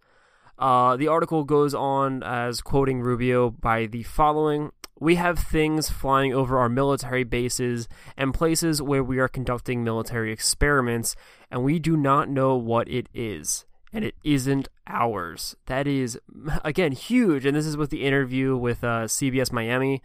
Uh, 0.59 0.97
the 0.97 1.07
article 1.07 1.43
goes 1.43 1.75
on 1.75 2.23
as 2.23 2.61
quoting 2.61 3.01
Rubio 3.01 3.51
by 3.51 3.85
the 3.85 4.03
following 4.03 4.71
we 4.99 5.15
have 5.15 5.39
things 5.39 5.89
flying 5.89 6.33
over 6.33 6.57
our 6.57 6.69
military 6.69 7.23
bases 7.23 7.87
and 8.15 8.33
places 8.33 8.81
where 8.81 9.03
we 9.03 9.19
are 9.19 9.27
conducting 9.27 9.83
military 9.83 10.31
experiments, 10.31 11.15
and 11.51 11.63
we 11.63 11.79
do 11.79 11.95
not 11.95 12.29
know 12.29 12.55
what 12.55 12.87
it 12.89 13.07
is. 13.13 13.65
And 13.93 14.03
it 14.03 14.15
isn't 14.23 14.67
ours. 14.87 15.55
That 15.67 15.87
is, 15.87 16.19
again, 16.63 16.91
huge. 16.91 17.45
And 17.45 17.55
this 17.55 17.65
is 17.65 17.77
with 17.77 17.89
the 17.89 18.03
interview 18.03 18.57
with 18.57 18.83
uh, 18.83 19.05
CBS 19.05 19.51
Miami, 19.51 20.01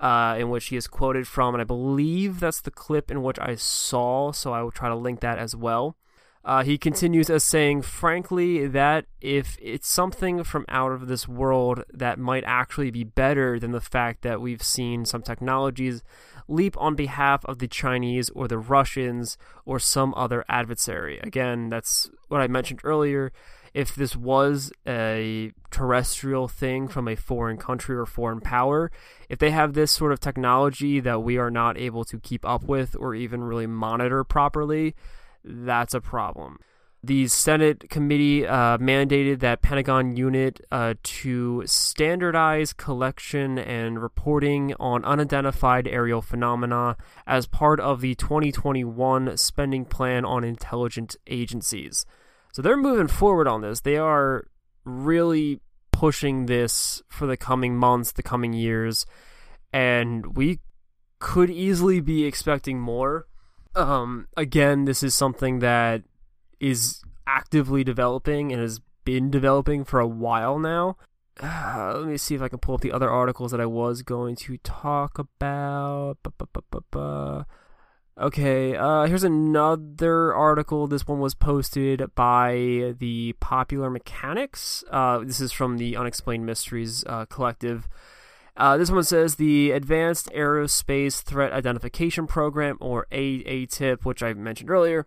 uh, 0.00 0.36
in 0.38 0.48
which 0.50 0.66
he 0.66 0.76
is 0.76 0.88
quoted 0.88 1.28
from. 1.28 1.54
And 1.54 1.60
I 1.60 1.64
believe 1.64 2.40
that's 2.40 2.60
the 2.60 2.70
clip 2.70 3.10
in 3.10 3.22
which 3.22 3.38
I 3.38 3.54
saw, 3.54 4.32
so 4.32 4.52
I 4.52 4.62
will 4.62 4.70
try 4.70 4.88
to 4.88 4.96
link 4.96 5.20
that 5.20 5.38
as 5.38 5.54
well. 5.54 5.96
Uh, 6.42 6.64
he 6.64 6.78
continues 6.78 7.28
as 7.28 7.44
saying, 7.44 7.82
frankly, 7.82 8.66
that 8.66 9.04
if 9.20 9.58
it's 9.60 9.88
something 9.88 10.42
from 10.42 10.64
out 10.70 10.90
of 10.90 11.06
this 11.06 11.28
world 11.28 11.84
that 11.92 12.18
might 12.18 12.44
actually 12.46 12.90
be 12.90 13.04
better 13.04 13.60
than 13.60 13.72
the 13.72 13.80
fact 13.80 14.22
that 14.22 14.40
we've 14.40 14.62
seen 14.62 15.04
some 15.04 15.20
technologies 15.20 16.02
leap 16.48 16.74
on 16.78 16.94
behalf 16.94 17.44
of 17.44 17.58
the 17.58 17.68
Chinese 17.68 18.30
or 18.30 18.48
the 18.48 18.58
Russians 18.58 19.36
or 19.66 19.78
some 19.78 20.14
other 20.16 20.42
adversary. 20.48 21.20
Again, 21.22 21.68
that's 21.68 22.10
what 22.28 22.40
I 22.40 22.48
mentioned 22.48 22.80
earlier. 22.84 23.32
If 23.72 23.94
this 23.94 24.16
was 24.16 24.72
a 24.86 25.52
terrestrial 25.70 26.48
thing 26.48 26.88
from 26.88 27.06
a 27.06 27.16
foreign 27.16 27.56
country 27.56 27.96
or 27.96 28.06
foreign 28.06 28.40
power, 28.40 28.90
if 29.28 29.38
they 29.38 29.50
have 29.50 29.74
this 29.74 29.92
sort 29.92 30.12
of 30.12 30.20
technology 30.20 31.00
that 31.00 31.22
we 31.22 31.38
are 31.38 31.50
not 31.50 31.78
able 31.78 32.04
to 32.06 32.18
keep 32.18 32.44
up 32.44 32.64
with 32.64 32.96
or 32.98 33.14
even 33.14 33.44
really 33.44 33.66
monitor 33.66 34.24
properly, 34.24 34.94
that's 35.44 35.94
a 35.94 36.00
problem. 36.00 36.58
The 37.02 37.28
Senate 37.28 37.88
committee 37.88 38.46
uh, 38.46 38.76
mandated 38.76 39.40
that 39.40 39.62
Pentagon 39.62 40.16
unit 40.16 40.60
uh, 40.70 40.94
to 41.02 41.62
standardize 41.64 42.74
collection 42.74 43.58
and 43.58 44.02
reporting 44.02 44.74
on 44.78 45.02
unidentified 45.06 45.88
aerial 45.88 46.20
phenomena 46.20 46.98
as 47.26 47.46
part 47.46 47.80
of 47.80 48.02
the 48.02 48.14
2021 48.16 49.38
spending 49.38 49.86
plan 49.86 50.26
on 50.26 50.44
intelligence 50.44 51.16
agencies. 51.26 52.04
So 52.52 52.62
they're 52.62 52.76
moving 52.76 53.08
forward 53.08 53.46
on 53.46 53.60
this. 53.60 53.80
They 53.80 53.96
are 53.96 54.46
really 54.84 55.60
pushing 55.92 56.46
this 56.46 57.02
for 57.08 57.26
the 57.26 57.36
coming 57.36 57.76
months, 57.76 58.12
the 58.12 58.22
coming 58.22 58.52
years, 58.52 59.06
and 59.72 60.36
we 60.36 60.60
could 61.18 61.50
easily 61.50 62.00
be 62.00 62.24
expecting 62.24 62.80
more. 62.80 63.26
Um, 63.76 64.26
again, 64.36 64.86
this 64.86 65.02
is 65.02 65.14
something 65.14 65.60
that 65.60 66.02
is 66.58 67.02
actively 67.26 67.84
developing 67.84 68.52
and 68.52 68.60
has 68.60 68.80
been 69.04 69.30
developing 69.30 69.84
for 69.84 70.00
a 70.00 70.06
while 70.06 70.58
now. 70.58 70.96
Uh, 71.40 71.92
let 71.98 72.08
me 72.08 72.16
see 72.16 72.34
if 72.34 72.42
I 72.42 72.48
can 72.48 72.58
pull 72.58 72.74
up 72.74 72.80
the 72.80 72.92
other 72.92 73.10
articles 73.10 73.52
that 73.52 73.60
I 73.60 73.66
was 73.66 74.02
going 74.02 74.36
to 74.36 74.56
talk 74.58 75.18
about. 75.18 76.18
Okay, 78.20 78.76
uh, 78.76 79.04
here's 79.04 79.24
another 79.24 80.34
article. 80.34 80.86
This 80.86 81.08
one 81.08 81.20
was 81.20 81.34
posted 81.34 82.14
by 82.14 82.94
the 82.98 83.34
Popular 83.40 83.88
Mechanics. 83.88 84.84
Uh, 84.90 85.20
this 85.20 85.40
is 85.40 85.52
from 85.52 85.78
the 85.78 85.96
Unexplained 85.96 86.44
Mysteries 86.44 87.02
uh, 87.06 87.24
Collective. 87.24 87.88
Uh, 88.58 88.76
this 88.76 88.90
one 88.90 89.04
says 89.04 89.36
the 89.36 89.70
Advanced 89.70 90.28
Aerospace 90.34 91.22
Threat 91.22 91.54
Identification 91.54 92.26
Program, 92.26 92.76
or 92.78 93.06
AATIP, 93.10 94.04
which 94.04 94.22
I 94.22 94.34
mentioned 94.34 94.68
earlier, 94.68 95.06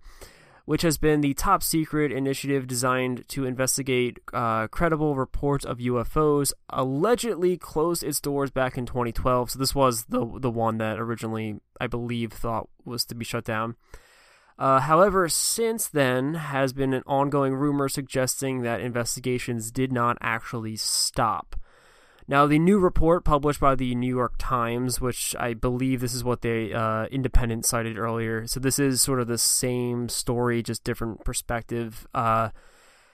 which 0.66 0.82
has 0.82 0.98
been 0.98 1.22
the 1.22 1.34
top 1.34 1.62
secret 1.62 2.12
initiative 2.12 2.68
designed 2.68 3.28
to 3.28 3.46
investigate 3.46 4.20
uh, 4.34 4.68
credible 4.68 5.16
reports 5.16 5.66
of 5.66 5.80
UFOs, 5.80 6.54
allegedly 6.70 7.58
closed 7.58 8.04
its 8.04 8.22
doors 8.22 8.50
back 8.50 8.78
in 8.78 8.86
2012. 8.86 9.52
So 9.52 9.60
this 9.60 9.76
was 9.76 10.06
the 10.06 10.40
the 10.40 10.52
one 10.52 10.78
that 10.78 11.00
originally, 11.00 11.60
I 11.82 11.88
believe, 11.88 12.32
thought 12.32 12.70
was 12.86 13.04
to 13.06 13.16
be 13.16 13.26
shut 13.26 13.44
down. 13.44 13.76
Uh, 14.58 14.80
however, 14.80 15.28
since 15.28 15.88
then 15.88 16.36
has 16.36 16.74
been 16.74 16.94
an 16.94 17.04
ongoing 17.08 17.54
rumor 17.56 17.90
suggesting 17.90 18.62
that 18.62 18.82
investigations 18.82 19.72
did 19.72 19.92
not 19.92 20.18
actually 20.22 20.76
stop. 20.76 21.56
Now, 22.28 22.48
the 22.48 22.60
new 22.60 22.80
report 22.80 23.26
published 23.26 23.60
by 23.60 23.76
the 23.76 23.96
New 23.96 24.14
York 24.16 24.36
Times, 24.38 25.02
which 25.02 25.36
I 25.38 25.54
believe 25.54 26.00
this 26.00 26.14
is 26.14 26.24
what 26.24 26.42
the 26.42 26.74
uh, 26.74 27.06
independent 27.12 27.66
cited 27.66 27.98
earlier, 27.98 28.48
so 28.48 28.60
this 28.60 28.80
is 28.80 29.02
sort 29.02 29.20
of 29.20 29.28
the 29.28 29.38
same 29.38 30.08
story, 30.08 30.64
just 30.64 30.86
different 30.86 31.26
perspective, 31.26 32.08
uh, 32.14 32.50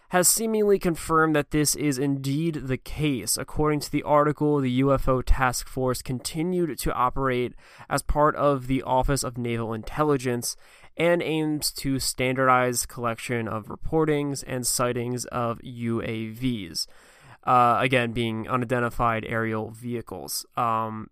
has 0.10 0.28
seemingly 0.28 0.78
confirmed 0.78 1.36
that 1.36 1.52
this 1.52 1.76
is 1.76 1.98
indeed 1.98 2.68
the 2.68 2.78
case. 2.78 3.38
According 3.38 3.80
to 3.82 3.92
the 3.92 4.04
article, 4.04 4.60
the 4.60 4.82
UFO 4.82 5.24
task 5.26 5.68
force 5.68 6.02
continued 6.02 6.78
to 6.80 6.94
operate 6.94 7.54
as 7.90 8.02
part 8.02 8.36
of 8.36 8.68
the 8.68 8.84
Office 8.84 9.24
of 9.24 9.38
Naval 9.38 9.74
Intelligence 9.74 10.56
and 10.98 11.22
aims 11.22 11.72
to 11.72 12.00
standardize 12.00 12.86
collection 12.86 13.48
of 13.48 13.68
reportings 13.68 14.44
and 14.46 14.68
sightings 14.68 15.26
of 15.26 15.60
UAVs 15.60 16.88
uh, 17.50 17.80
again 17.82 18.12
being 18.12 18.48
unidentified 18.48 19.26
aerial 19.28 19.72
vehicles. 19.72 20.46
Um, 20.56 21.10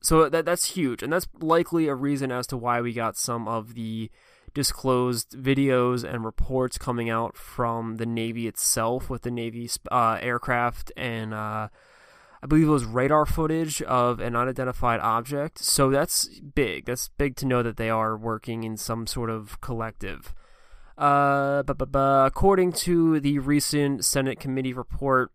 so 0.00 0.28
that 0.28 0.44
that's 0.44 0.76
huge, 0.76 1.02
and 1.02 1.12
that's 1.12 1.26
likely 1.40 1.88
a 1.88 1.94
reason 1.94 2.30
as 2.30 2.46
to 2.48 2.56
why 2.56 2.80
we 2.80 2.92
got 2.92 3.16
some 3.16 3.48
of 3.48 3.74
the 3.74 4.08
disclosed 4.54 5.32
videos 5.32 6.04
and 6.04 6.24
reports 6.24 6.78
coming 6.78 7.10
out 7.10 7.36
from 7.36 7.96
the 7.96 8.06
Navy 8.06 8.46
itself 8.46 9.10
with 9.10 9.22
the 9.22 9.30
Navy 9.30 9.68
uh, 9.90 10.18
aircraft 10.20 10.90
and 10.96 11.32
uh, 11.32 11.68
I 12.42 12.46
believe 12.48 12.66
it 12.66 12.70
was 12.70 12.84
radar 12.84 13.26
footage 13.26 13.80
of 13.82 14.18
an 14.18 14.34
unidentified 14.34 14.98
object. 15.00 15.60
So 15.60 15.90
that's 15.90 16.40
big. 16.40 16.86
That's 16.86 17.08
big 17.08 17.36
to 17.36 17.46
know 17.46 17.62
that 17.62 17.76
they 17.76 17.90
are 17.90 18.16
working 18.16 18.64
in 18.64 18.76
some 18.76 19.06
sort 19.06 19.30
of 19.30 19.60
collective. 19.60 20.34
Uh, 20.98 21.62
but, 21.62 21.78
but, 21.78 21.92
but 21.92 22.26
according 22.26 22.72
to 22.72 23.20
the 23.20 23.38
recent 23.38 24.04
Senate 24.04 24.40
committee 24.40 24.72
report, 24.72 25.30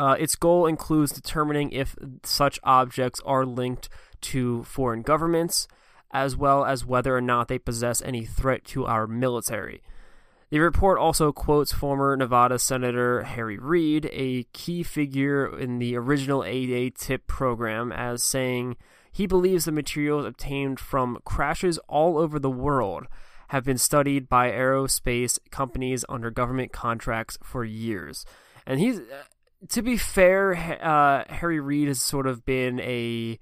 uh, 0.00 0.16
its 0.18 0.34
goal 0.34 0.64
includes 0.64 1.12
determining 1.12 1.70
if 1.72 1.94
such 2.22 2.58
objects 2.64 3.20
are 3.26 3.44
linked 3.44 3.90
to 4.22 4.62
foreign 4.64 5.02
governments, 5.02 5.68
as 6.10 6.34
well 6.34 6.64
as 6.64 6.86
whether 6.86 7.14
or 7.14 7.20
not 7.20 7.48
they 7.48 7.58
possess 7.58 8.00
any 8.00 8.24
threat 8.24 8.64
to 8.64 8.86
our 8.86 9.06
military. 9.06 9.82
The 10.48 10.60
report 10.60 10.98
also 10.98 11.32
quotes 11.32 11.72
former 11.72 12.16
Nevada 12.16 12.58
Senator 12.58 13.24
Harry 13.24 13.58
Reid, 13.58 14.08
a 14.10 14.44
key 14.54 14.82
figure 14.82 15.58
in 15.58 15.78
the 15.78 15.96
original 15.96 16.40
AATIP 16.40 17.26
program, 17.26 17.92
as 17.92 18.22
saying 18.22 18.78
he 19.12 19.26
believes 19.26 19.66
the 19.66 19.70
materials 19.70 20.24
obtained 20.24 20.80
from 20.80 21.18
crashes 21.26 21.76
all 21.88 22.16
over 22.16 22.38
the 22.38 22.48
world 22.48 23.06
have 23.48 23.64
been 23.64 23.76
studied 23.76 24.30
by 24.30 24.50
aerospace 24.50 25.38
companies 25.50 26.06
under 26.08 26.30
government 26.30 26.72
contracts 26.72 27.36
for 27.42 27.64
years. 27.66 28.24
And 28.66 28.80
he's 28.80 29.00
to 29.68 29.82
be 29.82 29.96
fair, 29.96 30.54
uh, 30.82 31.24
Harry 31.32 31.60
Reid 31.60 31.88
has 31.88 32.00
sort 32.00 32.26
of 32.26 32.44
been 32.44 32.80
a 32.80 33.38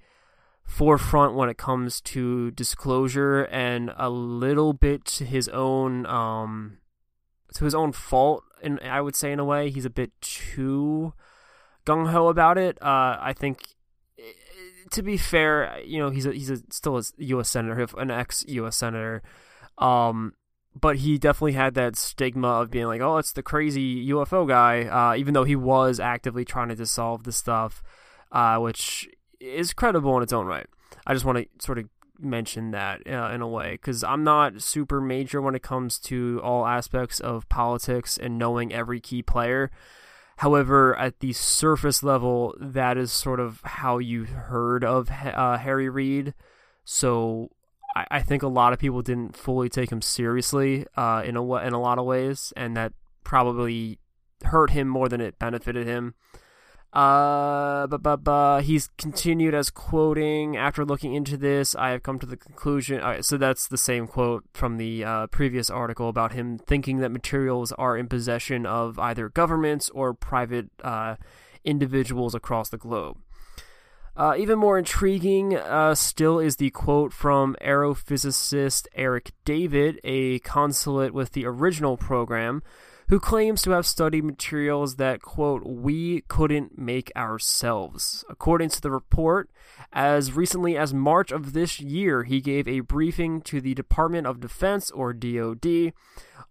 forefront 0.63 1.33
when 1.33 1.49
it 1.49 1.57
comes 1.57 1.99
to 2.01 2.51
disclosure 2.51 3.43
and 3.45 3.91
a 3.97 4.09
little 4.09 4.73
bit 4.73 5.03
to 5.03 5.25
his 5.25 5.49
own 5.49 6.05
um, 6.05 6.77
to 7.55 7.65
his 7.65 7.73
own 7.73 7.91
fault 7.91 8.43
and 8.61 8.79
I 8.81 9.01
would 9.01 9.15
say 9.15 9.31
in 9.31 9.39
a 9.39 9.45
way 9.45 9.69
he's 9.71 9.85
a 9.85 9.89
bit 9.89 10.11
too 10.21 11.13
gung 11.85 12.09
ho 12.09 12.27
about 12.27 12.57
it. 12.57 12.81
Uh, 12.81 13.17
I 13.19 13.33
think 13.33 13.75
eh, 14.17 14.23
to 14.91 15.01
be 15.01 15.17
fair, 15.17 15.79
you 15.83 15.99
know 15.99 16.09
he's 16.09 16.25
a, 16.25 16.33
he's 16.33 16.49
a, 16.49 16.57
still 16.69 16.97
a 16.97 17.03
U.S. 17.17 17.49
senator, 17.49 17.87
an 17.97 18.11
ex 18.11 18.45
U.S. 18.47 18.75
senator. 18.75 19.21
Um, 19.77 20.33
but 20.75 20.97
he 20.97 21.17
definitely 21.17 21.53
had 21.53 21.73
that 21.73 21.95
stigma 21.95 22.47
of 22.47 22.71
being 22.71 22.85
like, 22.85 23.01
oh, 23.01 23.17
it's 23.17 23.33
the 23.33 23.43
crazy 23.43 24.07
UFO 24.09 24.47
guy, 24.47 24.83
uh, 24.83 25.15
even 25.15 25.33
though 25.33 25.43
he 25.43 25.55
was 25.55 25.99
actively 25.99 26.45
trying 26.45 26.69
to 26.69 26.75
dissolve 26.75 27.23
the 27.23 27.31
stuff, 27.31 27.81
uh, 28.31 28.57
which 28.57 29.07
is 29.39 29.73
credible 29.73 30.15
in 30.17 30.23
its 30.23 30.33
own 30.33 30.45
right. 30.45 30.67
I 31.05 31.13
just 31.13 31.25
want 31.25 31.37
to 31.39 31.47
sort 31.59 31.79
of 31.79 31.89
mention 32.19 32.71
that 32.71 33.01
uh, 33.07 33.31
in 33.33 33.41
a 33.41 33.47
way 33.47 33.71
because 33.71 34.03
I'm 34.03 34.23
not 34.23 34.61
super 34.61 34.99
major 34.99 35.41
when 35.41 35.55
it 35.55 35.63
comes 35.63 35.97
to 35.99 36.41
all 36.43 36.65
aspects 36.65 37.19
of 37.19 37.47
politics 37.49 38.17
and 38.17 38.37
knowing 38.37 38.73
every 38.73 38.99
key 38.99 39.23
player. 39.23 39.71
However, 40.37 40.97
at 40.97 41.19
the 41.19 41.33
surface 41.33 42.01
level, 42.01 42.55
that 42.59 42.97
is 42.97 43.11
sort 43.11 43.39
of 43.39 43.61
how 43.63 43.97
you 43.97 44.23
heard 44.25 44.83
of 44.83 45.09
uh, 45.11 45.57
Harry 45.57 45.89
Reid. 45.89 46.33
So 46.85 47.49
I, 47.95 48.05
I 48.11 48.21
think 48.21 48.43
a 48.43 48.47
lot 48.47 48.73
of 48.73 48.79
people 48.79 49.01
didn't 49.01 49.35
fully 49.35 49.69
take 49.69 49.91
him 49.91 50.01
seriously 50.01 50.85
uh, 50.95 51.23
in 51.25 51.35
a 51.35 51.55
in 51.55 51.73
a 51.73 51.81
lot 51.81 51.99
of 51.99 52.05
ways, 52.05 52.53
and 52.55 52.75
that 52.77 52.93
probably 53.23 53.99
hurt 54.43 54.71
him 54.71 54.87
more 54.87 55.09
than 55.09 55.21
it 55.21 55.39
benefited 55.39 55.85
him. 55.85 56.13
Uh, 56.91 57.85
but, 57.85 58.01
but, 58.01 58.23
but 58.23 58.61
he's 58.63 58.89
continued 58.97 59.53
as 59.53 59.69
quoting 59.69 60.57
after 60.57 60.83
looking 60.83 61.13
into 61.13 61.37
this. 61.37 61.75
I 61.75 61.89
have 61.89 62.01
come 62.01 62.17
to 62.19 62.25
the 62.25 62.37
conclusion. 62.37 63.21
So 63.21 63.37
that's 63.37 63.67
the 63.67 63.77
same 63.77 64.07
quote 64.07 64.45
from 64.53 64.77
the 64.77 65.03
uh, 65.03 65.27
previous 65.27 65.69
article 65.69 66.09
about 66.09 66.33
him 66.33 66.57
thinking 66.57 66.97
that 66.97 67.11
materials 67.11 67.71
are 67.73 67.95
in 67.95 68.07
possession 68.07 68.65
of 68.65 68.97
either 68.97 69.29
governments 69.29 69.89
or 69.93 70.13
private 70.15 70.69
uh, 70.83 71.17
individuals 71.63 72.33
across 72.33 72.69
the 72.69 72.77
globe. 72.77 73.17
Uh, 74.15 74.35
even 74.37 74.59
more 74.59 74.77
intriguing 74.77 75.55
uh, 75.55 75.95
still 75.95 76.39
is 76.39 76.57
the 76.57 76.69
quote 76.71 77.13
from 77.13 77.55
aerophysicist 77.61 78.87
Eric 78.93 79.31
David, 79.45 79.99
a 80.03 80.39
consulate 80.39 81.13
with 81.13 81.31
the 81.31 81.45
original 81.45 81.95
program, 81.95 82.61
who 83.09 83.19
claims 83.19 83.61
to 83.63 83.71
have 83.71 83.85
studied 83.85 84.23
materials 84.23 84.95
that, 84.95 85.21
quote, 85.21 85.65
we 85.65 86.21
couldn't 86.27 86.77
make 86.77 87.11
ourselves. 87.15 88.23
According 88.29 88.69
to 88.69 88.81
the 88.81 88.91
report, 88.91 89.49
as 89.91 90.33
recently 90.33 90.77
as 90.77 90.93
March 90.93 91.31
of 91.31 91.53
this 91.53 91.79
year, 91.79 92.23
he 92.23 92.39
gave 92.39 92.67
a 92.67 92.81
briefing 92.81 93.41
to 93.41 93.59
the 93.59 93.73
Department 93.73 94.27
of 94.27 94.39
Defense, 94.39 94.91
or 94.91 95.11
DoD, 95.11 95.91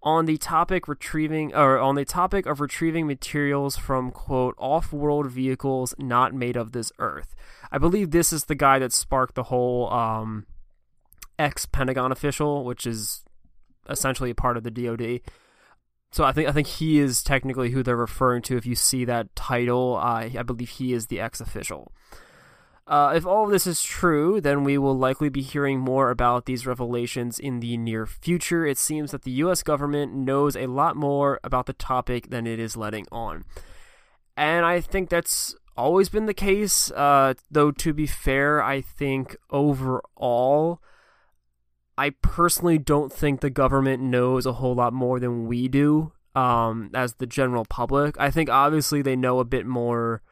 on 0.02 0.26
the 0.26 0.36
topic 0.36 0.88
retrieving 0.88 1.54
or 1.54 1.78
on 1.78 1.94
the 1.94 2.04
topic 2.04 2.46
of 2.46 2.60
retrieving 2.60 3.06
materials 3.06 3.76
from 3.76 4.10
quote 4.10 4.54
off-world 4.58 5.28
vehicles 5.28 5.94
not 5.98 6.32
made 6.32 6.56
of 6.56 6.72
this 6.72 6.92
earth. 6.98 7.34
I 7.72 7.78
believe 7.78 8.10
this 8.10 8.32
is 8.32 8.44
the 8.44 8.54
guy 8.54 8.78
that 8.78 8.92
sparked 8.92 9.34
the 9.34 9.44
whole 9.44 9.92
um, 9.92 10.46
ex 11.38 11.66
Pentagon 11.66 12.12
official, 12.12 12.64
which 12.64 12.86
is 12.86 13.24
essentially 13.88 14.30
a 14.30 14.34
part 14.34 14.56
of 14.56 14.64
the 14.64 14.70
DoD. 14.70 15.20
So 16.10 16.24
I 16.24 16.32
think 16.32 16.48
I 16.48 16.52
think 16.52 16.66
he 16.66 16.98
is 16.98 17.22
technically 17.22 17.70
who 17.70 17.82
they're 17.82 17.96
referring 17.96 18.42
to. 18.42 18.56
If 18.56 18.66
you 18.66 18.74
see 18.74 19.04
that 19.04 19.34
title, 19.36 19.96
uh, 19.96 20.28
I 20.36 20.42
believe 20.42 20.70
he 20.70 20.92
is 20.92 21.06
the 21.06 21.20
ex 21.20 21.40
official. 21.40 21.92
Uh, 22.86 23.12
if 23.14 23.26
all 23.26 23.44
of 23.44 23.50
this 23.50 23.66
is 23.66 23.82
true, 23.82 24.40
then 24.40 24.64
we 24.64 24.78
will 24.78 24.96
likely 24.96 25.28
be 25.28 25.42
hearing 25.42 25.78
more 25.78 26.10
about 26.10 26.46
these 26.46 26.66
revelations 26.66 27.38
in 27.38 27.60
the 27.60 27.76
near 27.76 28.06
future. 28.06 28.64
It 28.64 28.78
seems 28.78 29.10
that 29.10 29.24
the 29.24 29.30
US 29.32 29.62
government 29.62 30.14
knows 30.14 30.56
a 30.56 30.66
lot 30.66 30.96
more 30.96 31.38
about 31.44 31.66
the 31.66 31.74
topic 31.74 32.30
than 32.30 32.46
it 32.46 32.58
is 32.58 32.78
letting 32.78 33.06
on. 33.12 33.44
And 34.38 34.64
I 34.64 34.80
think 34.80 35.10
that's 35.10 35.54
always 35.76 36.08
been 36.08 36.24
the 36.24 36.32
case, 36.32 36.90
uh, 36.92 37.34
though, 37.50 37.70
to 37.72 37.92
be 37.92 38.06
fair, 38.06 38.62
I 38.62 38.80
think 38.80 39.36
overall, 39.50 40.80
I 41.98 42.10
personally 42.22 42.78
don't 42.78 43.12
think 43.12 43.40
the 43.40 43.50
government 43.50 44.00
knows 44.02 44.46
a 44.46 44.52
whole 44.52 44.76
lot 44.76 44.92
more 44.92 45.18
than 45.18 45.46
we 45.46 45.66
do 45.66 46.12
um, 46.36 46.92
as 46.94 47.14
the 47.14 47.26
general 47.26 47.64
public. 47.64 48.14
I 48.20 48.30
think 48.30 48.48
obviously 48.48 49.02
they 49.02 49.16
know 49.16 49.40
a 49.40 49.44
bit 49.44 49.66
more 49.66 50.22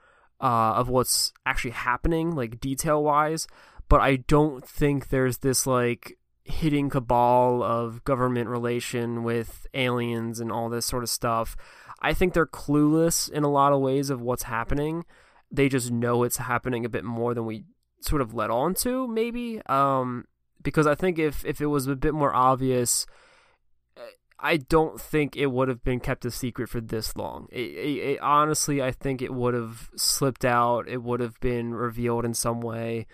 uh, 0.40 0.75
of 0.75 0.88
what's 0.88 1.32
actually 1.44 1.73
happening, 1.73 2.37
like 2.37 2.61
detail 2.61 3.02
wise. 3.02 3.49
But 3.88 4.00
I 4.00 4.16
don't 4.16 4.66
think 4.66 5.08
there's 5.08 5.38
this 5.38 5.66
like 5.66 6.16
hidden 6.44 6.88
cabal 6.88 7.64
of 7.64 8.04
government 8.04 8.49
relation 8.49 9.25
with 9.25 9.66
aliens 9.75 10.38
and 10.38 10.52
all 10.52 10.68
this 10.68 10.87
sort 10.87 11.02
of 11.02 11.11
stuff. 11.11 11.56
I 12.00 12.14
think 12.14 12.32
they're 12.32 12.46
clueless 12.46 13.28
in 13.28 13.42
a 13.42 13.50
lot 13.50 13.73
of 13.73 13.80
ways 13.80 14.08
of 14.08 14.20
what's 14.20 14.44
happening. 14.44 15.04
They 15.50 15.68
just 15.68 15.90
know 15.90 16.23
it's 16.23 16.37
happening 16.37 16.85
a 16.85 16.88
bit 16.88 17.04
more 17.04 17.35
than 17.35 17.44
we 17.44 17.64
sort 18.02 18.23
of 18.23 18.35
let 18.35 18.50
on 18.50 18.75
to, 18.75 19.08
maybe. 19.08 19.61
Um, 19.66 20.26
because 20.66 20.87
I 20.87 20.96
think 20.96 21.18
if 21.18 21.44
if 21.46 21.61
it 21.61 21.66
was 21.66 21.87
a 21.87 21.94
bit 21.94 22.12
more 22.12 22.35
obvious 22.35 23.06
I 24.38 24.58
don't 24.58 25.00
think 25.00 25.35
it 25.35 25.46
would 25.46 25.68
have 25.68 25.82
been 25.82 26.00
kept 26.00 26.25
a 26.26 26.30
secret 26.30 26.68
for 26.68 26.80
this 26.80 27.16
long. 27.16 27.49
It, 27.50 27.70
it, 27.70 27.99
it, 27.99 28.20
honestly, 28.20 28.82
I 28.82 28.92
think 28.92 29.23
it 29.23 29.32
would 29.32 29.54
have 29.54 29.88
slipped 29.96 30.44
out. 30.44 30.88
It 30.88 31.02
would 31.02 31.20
have 31.20 31.40
been 31.40 31.75
revealed 31.75 32.26
in 32.26 32.35
some 32.35 32.61
way. 32.61 33.06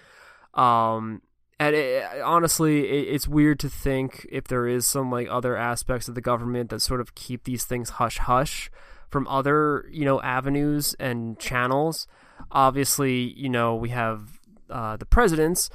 Um, 0.54 1.22
and 1.60 1.76
honestly, 2.24 2.88
it's 2.88 3.28
weird 3.28 3.60
to 3.60 3.68
think 3.68 4.26
if 4.32 4.44
there 4.44 4.66
is 4.66 4.84
some 4.84 5.12
like 5.12 5.28
other 5.30 5.56
aspects 5.56 6.08
of 6.08 6.16
the 6.16 6.20
government 6.20 6.70
that 6.70 6.80
sort 6.80 7.00
of 7.00 7.14
keep 7.14 7.44
these 7.44 7.64
things 7.64 7.90
hush 7.90 8.18
hush 8.18 8.68
from 9.08 9.28
other 9.28 9.86
you 9.92 10.04
know 10.04 10.20
avenues 10.22 10.96
and 10.98 11.38
channels. 11.38 12.08
Obviously, 12.50 13.32
you 13.34 13.48
know 13.48 13.76
we 13.76 13.90
have 13.90 14.40
uh, 14.68 14.96
the 14.96 15.06
presidents, 15.06 15.70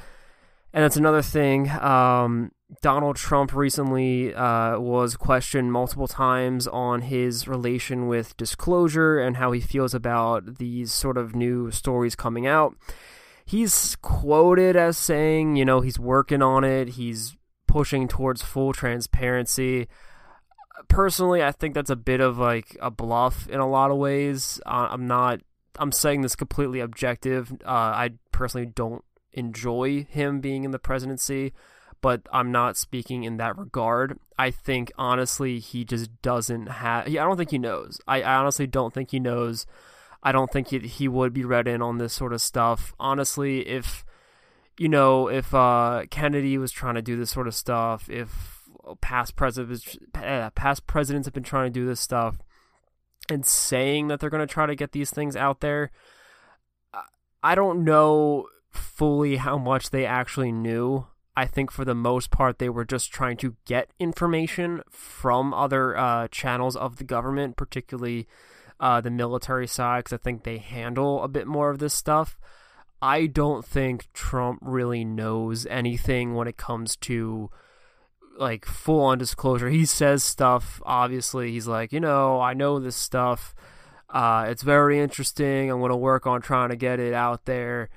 and 0.77 0.83
that's 0.83 0.95
another 0.95 1.23
thing. 1.23 1.71
Um, 1.71 2.51
Donald 2.83 3.15
Trump 3.15 3.51
recently 3.55 4.31
uh, 4.31 4.77
was 4.79 5.17
questioned 5.17 5.73
multiple 5.73 6.07
times 6.07 6.67
on 6.67 7.01
his 7.01 7.47
relation 7.47 8.07
with 8.07 8.37
disclosure 8.37 9.17
and 9.17 9.37
how 9.37 9.51
he 9.53 9.59
feels 9.59 9.95
about 9.95 10.59
these 10.59 10.93
sort 10.93 11.17
of 11.17 11.33
new 11.33 11.71
stories 11.71 12.15
coming 12.15 12.45
out. 12.45 12.77
He's 13.43 13.95
quoted 14.03 14.75
as 14.75 14.99
saying, 14.99 15.55
you 15.55 15.65
know, 15.65 15.81
he's 15.81 15.97
working 15.97 16.43
on 16.43 16.63
it, 16.63 16.89
he's 16.89 17.35
pushing 17.65 18.07
towards 18.07 18.43
full 18.43 18.71
transparency. 18.71 19.87
Personally, 20.89 21.41
I 21.41 21.53
think 21.53 21.73
that's 21.73 21.89
a 21.89 21.95
bit 21.95 22.21
of 22.21 22.37
like 22.37 22.77
a 22.79 22.91
bluff 22.91 23.49
in 23.49 23.59
a 23.59 23.67
lot 23.67 23.89
of 23.89 23.97
ways. 23.97 24.61
Uh, 24.63 24.89
I'm 24.91 25.07
not, 25.07 25.39
I'm 25.79 25.91
saying 25.91 26.21
this 26.21 26.35
completely 26.35 26.81
objective. 26.81 27.51
Uh, 27.65 27.71
I 27.71 28.11
personally 28.31 28.67
don't 28.67 29.03
enjoy 29.37 30.03
him 30.09 30.41
being 30.41 30.63
in 30.63 30.71
the 30.71 30.79
presidency 30.79 31.53
but 32.01 32.21
I'm 32.31 32.51
not 32.51 32.77
speaking 32.77 33.23
in 33.23 33.37
that 33.37 33.57
regard. 33.57 34.19
I 34.37 34.51
think 34.51 34.91
honestly 34.97 35.59
he 35.59 35.83
just 35.83 36.21
doesn't 36.21 36.67
have. 36.67 37.07
I 37.07 37.11
don't 37.11 37.37
think 37.37 37.51
he 37.51 37.57
knows. 37.57 37.99
I, 38.07 38.21
I 38.21 38.35
honestly 38.35 38.67
don't 38.67 38.93
think 38.93 39.11
he 39.11 39.19
knows. 39.19 39.65
I 40.21 40.31
don't 40.31 40.51
think 40.51 40.69
he, 40.69 40.79
he 40.79 41.07
would 41.07 41.33
be 41.33 41.43
read 41.43 41.67
in 41.67 41.81
on 41.81 41.97
this 41.97 42.13
sort 42.13 42.33
of 42.33 42.41
stuff. 42.41 42.93
Honestly, 42.99 43.67
if 43.67 44.05
you 44.77 44.89
know, 44.89 45.27
if 45.27 45.53
uh, 45.55 46.03
Kennedy 46.11 46.57
was 46.57 46.71
trying 46.71 46.95
to 46.95 47.01
do 47.01 47.15
this 47.15 47.31
sort 47.31 47.47
of 47.47 47.55
stuff, 47.55 48.09
if 48.09 48.61
past 49.01 49.35
presidents, 49.35 49.97
past 50.13 50.85
presidents 50.85 51.25
have 51.25 51.33
been 51.33 51.43
trying 51.43 51.71
to 51.71 51.79
do 51.79 51.85
this 51.87 51.99
stuff, 51.99 52.37
and 53.27 53.45
saying 53.45 54.07
that 54.07 54.19
they're 54.19 54.29
going 54.29 54.45
to 54.45 54.53
try 54.53 54.67
to 54.67 54.75
get 54.75 54.91
these 54.91 55.09
things 55.09 55.35
out 55.35 55.61
there, 55.61 55.89
I 57.41 57.55
don't 57.55 57.83
know 57.83 58.47
fully 58.97 59.35
how 59.35 59.57
much 59.59 59.91
they 59.91 60.05
actually 60.05 60.51
knew. 60.51 61.05
I 61.35 61.45
think 61.45 61.71
for 61.71 61.85
the 61.85 61.93
most 61.93 62.31
part, 62.31 62.57
they 62.57 62.67
were 62.67 62.83
just 62.83 63.11
trying 63.11 63.37
to 63.37 63.55
get 63.65 63.91
information 63.99 64.81
from 64.89 65.53
other 65.53 65.95
uh, 65.95 66.27
channels 66.29 66.75
of 66.75 66.95
the 66.95 67.03
government, 67.03 67.57
particularly 67.57 68.27
uh, 68.79 69.01
the 69.01 69.11
military 69.11 69.67
side, 69.67 70.05
because 70.05 70.13
I 70.13 70.23
think 70.23 70.43
they 70.43 70.57
handle 70.57 71.21
a 71.21 71.27
bit 71.27 71.45
more 71.45 71.69
of 71.69 71.77
this 71.77 71.93
stuff. 71.93 72.39
I 72.99 73.27
don't 73.27 73.63
think 73.63 74.11
Trump 74.13 74.57
really 74.63 75.05
knows 75.05 75.67
anything 75.67 76.33
when 76.33 76.47
it 76.47 76.57
comes 76.57 76.95
to 76.95 77.51
like 78.39 78.65
full 78.65 79.01
on 79.01 79.19
disclosure. 79.19 79.69
He 79.69 79.85
says 79.85 80.23
stuff, 80.23 80.81
obviously, 80.87 81.51
he's 81.51 81.67
like, 81.67 81.93
you 81.93 81.99
know, 81.99 82.41
I 82.41 82.55
know 82.55 82.79
this 82.79 82.95
stuff. 82.95 83.53
Uh, 84.09 84.47
it's 84.49 84.63
very 84.63 84.99
interesting. 84.99 85.69
I'm 85.69 85.79
going 85.79 85.91
to 85.91 85.95
work 85.97 86.25
on 86.25 86.41
trying 86.41 86.69
to 86.69 86.75
get 86.75 86.99
it 86.99 87.13
out 87.13 87.45
there 87.45 87.89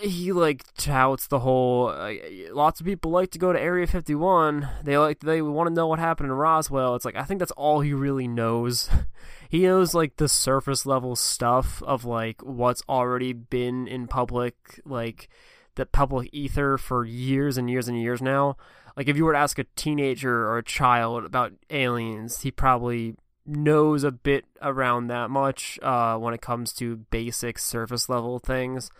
he 0.00 0.32
like 0.32 0.64
touts 0.76 1.26
the 1.26 1.40
whole. 1.40 1.88
Uh, 1.88 2.14
lots 2.52 2.80
of 2.80 2.86
people 2.86 3.10
like 3.10 3.30
to 3.32 3.38
go 3.38 3.52
to 3.52 3.60
Area 3.60 3.86
51. 3.86 4.68
They 4.82 4.96
like 4.98 5.20
they 5.20 5.42
want 5.42 5.68
to 5.68 5.74
know 5.74 5.86
what 5.86 5.98
happened 5.98 6.28
in 6.28 6.32
Roswell. 6.32 6.94
It's 6.94 7.04
like 7.04 7.16
I 7.16 7.24
think 7.24 7.38
that's 7.38 7.52
all 7.52 7.80
he 7.80 7.92
really 7.92 8.28
knows. 8.28 8.88
he 9.48 9.62
knows 9.62 9.94
like 9.94 10.16
the 10.16 10.28
surface 10.28 10.86
level 10.86 11.16
stuff 11.16 11.82
of 11.82 12.04
like 12.04 12.42
what's 12.42 12.82
already 12.88 13.32
been 13.32 13.86
in 13.86 14.06
public, 14.06 14.80
like 14.84 15.28
the 15.74 15.86
public 15.86 16.30
ether 16.32 16.78
for 16.78 17.04
years 17.04 17.56
and 17.56 17.70
years 17.70 17.88
and 17.88 18.00
years 18.00 18.20
now. 18.20 18.56
Like 18.96 19.08
if 19.08 19.16
you 19.16 19.24
were 19.24 19.32
to 19.32 19.38
ask 19.38 19.58
a 19.58 19.64
teenager 19.76 20.48
or 20.48 20.58
a 20.58 20.64
child 20.64 21.24
about 21.24 21.52
aliens, 21.70 22.40
he 22.40 22.50
probably 22.50 23.14
knows 23.44 24.02
a 24.02 24.10
bit 24.10 24.44
around 24.60 25.06
that 25.06 25.30
much 25.30 25.78
uh, 25.82 26.16
when 26.16 26.34
it 26.34 26.40
comes 26.40 26.72
to 26.72 26.96
basic 26.96 27.58
surface 27.58 28.08
level 28.08 28.38
things. 28.38 28.90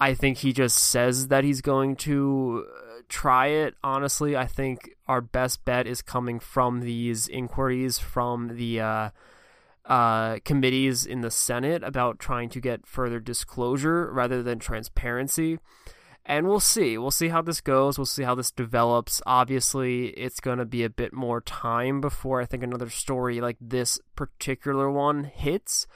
I 0.00 0.14
think 0.14 0.38
he 0.38 0.52
just 0.54 0.78
says 0.78 1.28
that 1.28 1.44
he's 1.44 1.60
going 1.60 1.96
to 1.96 2.64
uh, 2.66 3.02
try 3.08 3.48
it. 3.48 3.74
Honestly, 3.84 4.34
I 4.34 4.46
think 4.46 4.96
our 5.06 5.20
best 5.20 5.64
bet 5.66 5.86
is 5.86 6.00
coming 6.00 6.40
from 6.40 6.80
these 6.80 7.28
inquiries 7.28 7.98
from 7.98 8.56
the 8.56 8.80
uh, 8.80 9.10
uh, 9.84 10.38
committees 10.44 11.04
in 11.04 11.20
the 11.20 11.30
Senate 11.30 11.82
about 11.84 12.18
trying 12.18 12.48
to 12.48 12.60
get 12.60 12.86
further 12.86 13.20
disclosure 13.20 14.10
rather 14.10 14.42
than 14.42 14.58
transparency. 14.58 15.58
And 16.24 16.46
we'll 16.46 16.60
see. 16.60 16.96
We'll 16.96 17.10
see 17.10 17.28
how 17.28 17.42
this 17.42 17.60
goes. 17.60 17.98
We'll 17.98 18.06
see 18.06 18.22
how 18.22 18.34
this 18.34 18.50
develops. 18.50 19.20
Obviously, 19.26 20.08
it's 20.08 20.38
going 20.38 20.58
to 20.58 20.64
be 20.64 20.84
a 20.84 20.90
bit 20.90 21.12
more 21.12 21.40
time 21.40 22.00
before 22.00 22.40
I 22.40 22.46
think 22.46 22.62
another 22.62 22.88
story 22.88 23.40
like 23.40 23.56
this 23.60 23.98
particular 24.16 24.90
one 24.90 25.24
hits 25.24 25.86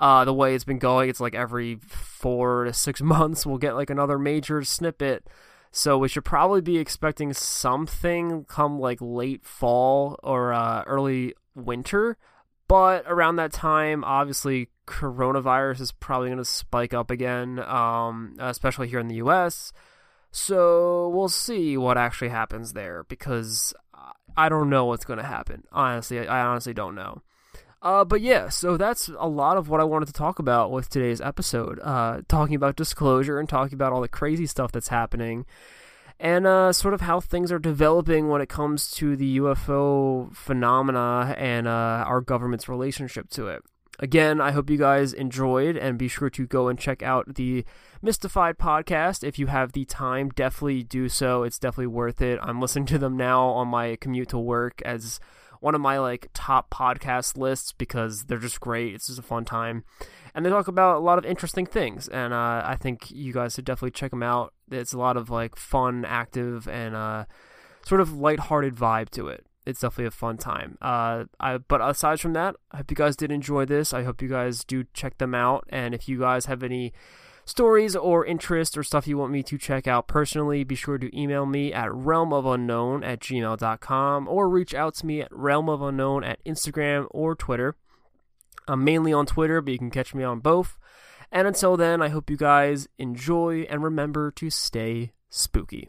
uh, 0.00 0.24
the 0.24 0.34
way 0.34 0.54
it's 0.54 0.64
been 0.64 0.78
going, 0.78 1.10
it's 1.10 1.20
like 1.20 1.34
every 1.34 1.76
four 1.76 2.64
to 2.64 2.72
six 2.72 3.00
months 3.02 3.46
we'll 3.46 3.58
get 3.58 3.76
like 3.76 3.90
another 3.90 4.18
major 4.18 4.64
snippet. 4.64 5.28
So 5.70 5.98
we 5.98 6.08
should 6.08 6.24
probably 6.24 6.62
be 6.62 6.78
expecting 6.78 7.32
something 7.32 8.44
come 8.46 8.80
like 8.80 8.98
late 9.00 9.44
fall 9.44 10.18
or 10.22 10.52
uh, 10.52 10.82
early 10.86 11.34
winter. 11.54 12.16
But 12.66 13.04
around 13.06 13.36
that 13.36 13.52
time, 13.52 14.02
obviously, 14.04 14.68
coronavirus 14.86 15.80
is 15.80 15.92
probably 15.92 16.28
going 16.28 16.38
to 16.38 16.44
spike 16.44 16.94
up 16.94 17.10
again, 17.10 17.58
um, 17.60 18.34
especially 18.38 18.88
here 18.88 19.00
in 19.00 19.08
the 19.08 19.16
U.S. 19.16 19.72
So 20.32 21.08
we'll 21.08 21.28
see 21.28 21.76
what 21.76 21.98
actually 21.98 22.28
happens 22.28 22.72
there 22.72 23.04
because 23.04 23.74
I 24.36 24.48
don't 24.48 24.70
know 24.70 24.86
what's 24.86 25.04
going 25.04 25.18
to 25.18 25.24
happen. 25.24 25.64
Honestly, 25.72 26.26
I 26.26 26.46
honestly 26.46 26.72
don't 26.72 26.94
know. 26.94 27.22
Uh, 27.82 28.04
but 28.04 28.20
yeah, 28.20 28.48
so 28.48 28.76
that's 28.76 29.10
a 29.18 29.28
lot 29.28 29.56
of 29.56 29.68
what 29.68 29.80
I 29.80 29.84
wanted 29.84 30.06
to 30.06 30.12
talk 30.12 30.38
about 30.38 30.70
with 30.70 30.90
today's 30.90 31.20
episode. 31.20 31.80
Uh, 31.82 32.20
talking 32.28 32.54
about 32.54 32.76
disclosure 32.76 33.38
and 33.38 33.48
talking 33.48 33.74
about 33.74 33.92
all 33.92 34.02
the 34.02 34.08
crazy 34.08 34.46
stuff 34.46 34.70
that's 34.70 34.88
happening, 34.88 35.46
and 36.18 36.46
uh, 36.46 36.74
sort 36.74 36.92
of 36.92 37.00
how 37.00 37.20
things 37.20 37.50
are 37.50 37.58
developing 37.58 38.28
when 38.28 38.42
it 38.42 38.50
comes 38.50 38.90
to 38.92 39.16
the 39.16 39.38
UFO 39.38 40.34
phenomena 40.36 41.34
and 41.38 41.66
uh, 41.66 42.04
our 42.06 42.20
government's 42.20 42.68
relationship 42.68 43.30
to 43.30 43.48
it. 43.48 43.62
Again, 43.98 44.40
I 44.42 44.50
hope 44.50 44.68
you 44.68 44.76
guys 44.76 45.14
enjoyed, 45.14 45.76
and 45.76 45.98
be 45.98 46.08
sure 46.08 46.30
to 46.30 46.46
go 46.46 46.68
and 46.68 46.78
check 46.78 47.02
out 47.02 47.34
the 47.34 47.64
Mystified 48.02 48.58
podcast 48.58 49.24
if 49.24 49.38
you 49.38 49.46
have 49.46 49.72
the 49.72 49.86
time. 49.86 50.28
Definitely 50.28 50.82
do 50.82 51.08
so; 51.08 51.44
it's 51.44 51.58
definitely 51.58 51.86
worth 51.86 52.20
it. 52.20 52.38
I'm 52.42 52.60
listening 52.60 52.86
to 52.86 52.98
them 52.98 53.16
now 53.16 53.44
on 53.48 53.68
my 53.68 53.96
commute 53.96 54.28
to 54.30 54.38
work 54.38 54.82
as 54.84 55.18
one 55.60 55.74
of 55.74 55.80
my 55.80 55.98
like 55.98 56.28
top 56.34 56.70
podcast 56.70 57.36
lists 57.36 57.72
because 57.72 58.24
they're 58.24 58.38
just 58.38 58.60
great. 58.60 58.94
It's 58.94 59.06
just 59.06 59.18
a 59.18 59.22
fun 59.22 59.44
time, 59.44 59.84
and 60.34 60.44
they 60.44 60.50
talk 60.50 60.68
about 60.68 60.96
a 60.96 61.00
lot 61.00 61.18
of 61.18 61.24
interesting 61.24 61.66
things. 61.66 62.08
And 62.08 62.32
uh, 62.32 62.62
I 62.64 62.76
think 62.80 63.10
you 63.10 63.32
guys 63.32 63.54
should 63.54 63.64
definitely 63.64 63.92
check 63.92 64.10
them 64.10 64.22
out. 64.22 64.52
It's 64.70 64.92
a 64.92 64.98
lot 64.98 65.16
of 65.16 65.30
like 65.30 65.56
fun, 65.56 66.04
active, 66.04 66.66
and 66.68 66.96
uh, 66.96 67.26
sort 67.86 68.00
of 68.00 68.12
lighthearted 68.12 68.74
vibe 68.74 69.10
to 69.10 69.28
it. 69.28 69.46
It's 69.66 69.80
definitely 69.80 70.06
a 70.06 70.10
fun 70.10 70.38
time. 70.38 70.78
Uh, 70.80 71.24
I, 71.38 71.58
but 71.58 71.80
aside 71.82 72.18
from 72.18 72.32
that, 72.32 72.56
I 72.72 72.78
hope 72.78 72.90
you 72.90 72.96
guys 72.96 73.14
did 73.14 73.30
enjoy 73.30 73.66
this. 73.66 73.92
I 73.92 74.04
hope 74.04 74.22
you 74.22 74.28
guys 74.28 74.64
do 74.64 74.84
check 74.94 75.18
them 75.18 75.34
out. 75.34 75.64
And 75.68 75.94
if 75.94 76.08
you 76.08 76.18
guys 76.18 76.46
have 76.46 76.62
any 76.62 76.92
stories 77.50 77.96
or 77.96 78.24
interests 78.24 78.76
or 78.76 78.82
stuff 78.82 79.08
you 79.08 79.18
want 79.18 79.32
me 79.32 79.42
to 79.42 79.58
check 79.58 79.86
out 79.86 80.06
personally, 80.06 80.62
be 80.64 80.76
sure 80.76 80.98
to 80.98 81.18
email 81.18 81.44
me 81.44 81.72
at 81.72 81.88
realmofunknown 81.90 83.04
at 83.04 83.20
gmail.com 83.20 84.28
or 84.28 84.48
reach 84.48 84.72
out 84.72 84.94
to 84.94 85.06
me 85.06 85.20
at 85.20 85.30
realmofunknown 85.32 86.24
at 86.24 86.42
Instagram 86.44 87.06
or 87.10 87.34
Twitter. 87.34 87.74
I'm 88.68 88.84
mainly 88.84 89.12
on 89.12 89.26
Twitter, 89.26 89.60
but 89.60 89.72
you 89.72 89.78
can 89.78 89.90
catch 89.90 90.14
me 90.14 90.22
on 90.22 90.38
both. 90.38 90.78
And 91.32 91.46
until 91.46 91.76
then, 91.76 92.00
I 92.00 92.08
hope 92.08 92.30
you 92.30 92.36
guys 92.36 92.88
enjoy 92.98 93.66
and 93.68 93.82
remember 93.82 94.30
to 94.32 94.48
stay 94.48 95.12
spooky. 95.28 95.88